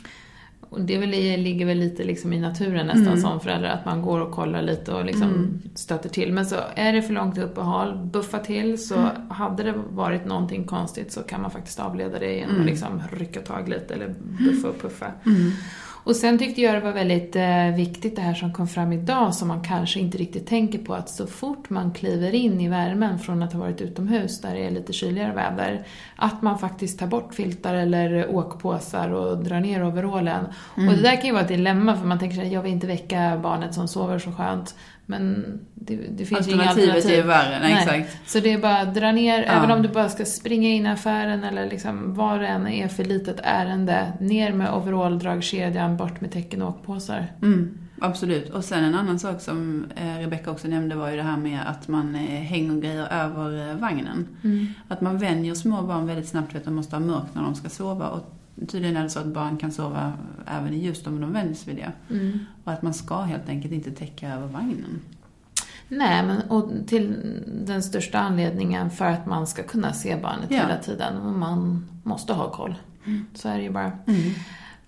Och 0.71 0.81
det 0.81 0.99
väl, 0.99 1.11
ligger 1.11 1.67
väl 1.67 1.79
lite 1.79 2.05
liksom 2.05 2.33
i 2.33 2.41
naturen 2.41 2.87
nästan 2.87 3.07
mm. 3.07 3.21
som 3.21 3.41
förälder, 3.41 3.69
att 3.69 3.85
man 3.85 4.03
går 4.03 4.21
och 4.21 4.33
kollar 4.33 4.63
lite 4.63 4.93
och 4.93 5.05
liksom 5.05 5.23
mm. 5.23 5.61
stöter 5.75 6.09
till. 6.09 6.33
Men 6.33 6.47
så 6.47 6.57
är 6.75 6.93
det 6.93 7.03
för 7.03 7.15
långt 7.15 7.39
uppehåll, 7.39 8.09
buffa 8.13 8.39
till, 8.39 8.87
så 8.87 8.95
mm. 8.95 9.31
hade 9.31 9.63
det 9.63 9.75
varit 9.91 10.25
någonting 10.25 10.65
konstigt 10.65 11.13
så 11.13 11.23
kan 11.23 11.43
man 11.43 11.51
faktiskt 11.51 11.81
avleda 11.81 12.19
det 12.19 12.33
genom 12.33 12.51
att 12.51 12.57
mm. 12.57 12.67
liksom 12.67 13.03
rycka 13.13 13.41
tag 13.41 13.69
lite 13.69 13.95
eller 13.95 14.15
buffa 14.19 14.69
och 14.69 14.83
puffa. 14.83 15.13
Och 16.05 16.17
sen 16.17 16.39
tyckte 16.39 16.61
jag 16.61 16.75
det 16.75 16.81
var 16.81 16.93
väldigt 16.93 17.37
eh, 17.37 17.77
viktigt 17.77 18.17
det 18.17 18.23
här 18.23 18.35
som 18.35 18.53
kom 18.53 18.69
fram 18.69 18.93
idag 18.93 19.35
som 19.35 19.49
man 19.49 19.63
kanske 19.63 20.01
inte 20.01 20.19
riktigt 20.19 20.47
tänker 20.47 20.79
på 20.79 20.95
att 20.95 21.11
så 21.11 21.27
fort 21.27 21.71
man 21.71 21.93
kliver 21.93 22.35
in 22.35 22.61
i 22.61 22.69
värmen 22.69 23.19
från 23.19 23.43
att 23.43 23.53
ha 23.53 23.61
varit 23.61 23.81
utomhus 23.81 24.41
där 24.41 24.55
det 24.55 24.67
är 24.67 24.71
lite 24.71 24.93
kyligare 24.93 25.35
väder 25.35 25.87
att 26.17 26.43
man 26.43 26.59
faktiskt 26.59 26.99
tar 26.99 27.07
bort 27.07 27.35
filtar 27.35 27.75
eller 27.75 28.35
åkpåsar 28.35 29.11
och 29.11 29.45
drar 29.45 29.61
ner 29.61 29.87
overallen. 29.87 30.45
Mm. 30.77 30.89
Och 30.89 30.95
det 30.95 31.03
där 31.03 31.17
kan 31.17 31.27
ju 31.27 31.33
vara 31.33 31.43
ett 31.43 31.49
dilemma 31.49 31.97
för 31.97 32.07
man 32.07 32.19
tänker 32.19 32.37
sig 32.37 32.53
jag 32.53 32.63
vill 32.63 32.73
inte 32.73 32.87
väcka 32.87 33.41
barnet 33.43 33.75
som 33.75 33.89
sover 33.89 34.19
så 34.19 34.33
skönt. 34.33 34.75
Men 35.11 35.45
det, 35.75 35.97
det 35.97 36.25
finns 36.25 36.49
ju 36.49 36.53
inga 36.53 36.63
alternativ. 36.63 36.91
Alternativet 36.91 37.25
är 37.25 37.27
värre, 37.27 37.59
nej, 37.61 37.73
exakt. 37.73 38.31
Så 38.31 38.41
det 38.41 38.53
är 38.53 38.59
bara 38.59 38.79
att 38.79 38.95
dra 38.95 39.13
ner, 39.13 39.39
ja. 39.43 39.53
även 39.53 39.71
om 39.71 39.83
du 39.83 39.89
bara 39.89 40.09
ska 40.09 40.25
springa 40.25 40.69
in 40.69 40.87
i 40.87 40.89
affären 40.89 41.45
eller 41.45 41.71
liksom 41.71 42.15
vad 42.15 42.41
det 42.41 42.47
än 42.47 42.67
är 42.67 42.89
för 42.89 43.05
litet 43.05 43.41
ärende. 43.43 44.13
Ner 44.21 44.53
med 44.53 44.75
overall, 44.75 45.19
dragkedjan, 45.19 45.97
bort 45.97 46.21
med 46.21 46.33
tecken 46.33 46.63
och 46.63 46.69
åkpåsar. 46.69 47.27
Mm, 47.43 47.79
absolut. 48.01 48.51
Och 48.51 48.65
sen 48.65 48.85
en 48.85 48.95
annan 48.95 49.19
sak 49.19 49.41
som 49.41 49.87
eh, 49.97 50.19
Rebecka 50.19 50.51
också 50.51 50.69
nämnde 50.69 50.95
var 50.95 51.11
ju 51.11 51.17
det 51.17 51.23
här 51.23 51.37
med 51.37 51.61
att 51.67 51.89
man 51.89 52.15
eh, 52.15 52.21
hänger 52.21 52.81
grejer 52.81 53.07
över 53.13 53.71
eh, 53.71 53.77
vagnen. 53.77 54.29
Mm. 54.45 54.67
Att 54.89 55.01
man 55.01 55.19
vänjer 55.19 55.55
små 55.55 55.83
barn 55.83 56.07
väldigt 56.07 56.29
snabbt 56.29 56.55
vid 56.55 56.59
att 56.59 56.65
de 56.65 56.75
måste 56.75 56.97
ha 56.97 57.01
mörkt 57.01 57.35
när 57.35 57.43
de 57.43 57.55
ska 57.55 57.69
sova. 57.69 58.09
Och 58.09 58.37
Tydligen 58.69 58.97
är 58.97 59.03
det 59.03 59.11
så 59.11 59.19
att 59.19 59.27
barn 59.27 59.57
kan 59.57 59.73
sova 59.73 60.13
även 60.51 60.75
i 60.75 60.79
ljus 60.79 61.07
om 61.07 61.21
de 61.21 61.33
vänjer 61.33 61.55
sig 61.55 61.75
vid 61.75 61.85
det. 61.85 62.15
Mm. 62.15 62.39
Och 62.65 62.73
att 62.73 62.83
man 62.83 62.95
ska 62.95 63.21
helt 63.21 63.49
enkelt 63.49 63.75
inte 63.75 63.91
täcka 63.91 64.35
över 64.35 64.47
vagnen. 64.47 65.01
Nej, 65.89 66.27
men 66.27 66.41
och 66.41 66.71
till 66.87 67.17
den 67.67 67.83
största 67.83 68.19
anledningen 68.19 68.91
för 68.91 69.05
att 69.05 69.27
man 69.27 69.47
ska 69.47 69.63
kunna 69.63 69.93
se 69.93 70.17
barnet 70.17 70.51
ja. 70.51 70.57
hela 70.57 70.77
tiden. 70.77 71.39
Man 71.39 71.87
måste 72.03 72.33
ha 72.33 72.51
koll. 72.51 72.75
Mm. 73.07 73.27
Så 73.35 73.49
är 73.49 73.57
det 73.57 73.63
ju 73.63 73.71
bara. 73.71 73.93
Mm. 74.07 74.33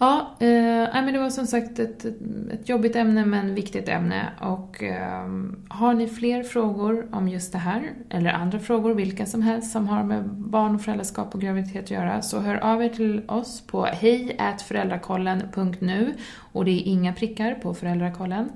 Ja, 0.03 0.37
eh, 0.41 0.89
men 0.93 1.13
det 1.13 1.19
var 1.19 1.31
som 1.31 1.47
sagt 1.47 1.79
ett, 1.79 2.05
ett 2.53 2.69
jobbigt 2.69 2.97
ämne 2.97 3.27
men 3.27 3.55
viktigt 3.55 3.89
ämne. 3.89 4.29
Och 4.41 4.83
eh, 4.83 5.29
har 5.69 5.95
ni 5.95 6.09
fler 6.09 6.43
frågor 6.43 7.09
om 7.13 7.29
just 7.29 7.53
det 7.53 7.59
här, 7.59 7.93
eller 8.11 8.33
andra 8.33 8.59
frågor, 8.59 8.95
vilka 8.95 9.27
som 9.27 9.43
helst 9.43 9.73
som 9.73 9.89
har 9.89 10.03
med 10.03 10.31
barn 10.31 10.75
och 10.75 10.83
föräldraskap 10.83 11.35
och 11.35 11.41
graviditet 11.41 11.85
att 11.85 11.91
göra, 11.91 12.23
så 12.23 12.41
hör 12.41 12.57
av 12.57 12.83
er 12.83 12.89
till 12.89 13.23
oss 13.29 13.67
på 13.67 13.85
hejföräldrakollen.nu 13.85 16.15
och 16.53 16.65
det 16.65 16.71
är 16.71 16.87
inga 16.87 17.13
prickar 17.13 17.55
på 17.55 17.75
föräldrakollen. 17.75 18.49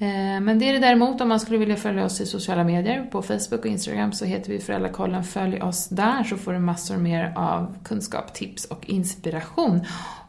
Eh, 0.00 0.40
men 0.40 0.58
det 0.58 0.68
är 0.68 0.72
det 0.72 0.78
däremot 0.78 1.20
om 1.20 1.28
man 1.28 1.40
skulle 1.40 1.58
vilja 1.58 1.76
följa 1.76 2.04
oss 2.04 2.20
i 2.20 2.26
sociala 2.26 2.64
medier. 2.64 3.04
På 3.10 3.22
Facebook 3.22 3.60
och 3.60 3.66
Instagram 3.66 4.12
så 4.12 4.24
heter 4.24 4.52
vi 4.52 4.60
Föräldrakollen. 4.60 5.24
Följ 5.24 5.62
oss 5.62 5.88
där 5.88 6.24
så 6.24 6.36
får 6.36 6.52
du 6.52 6.58
massor 6.58 6.96
mer 6.96 7.32
av 7.36 7.76
kunskap, 7.84 8.34
tips 8.34 8.64
och 8.64 8.90
inspiration. 8.90 9.80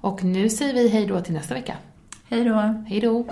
Och 0.01 0.23
nu 0.23 0.49
säger 0.49 0.73
vi 0.73 0.89
hej 0.89 1.05
då 1.05 1.21
till 1.21 1.33
nästa 1.33 1.53
vecka. 1.53 1.73
Hej 2.29 2.43
då. 2.43 2.83
Hej 2.87 2.99
då. 2.99 3.25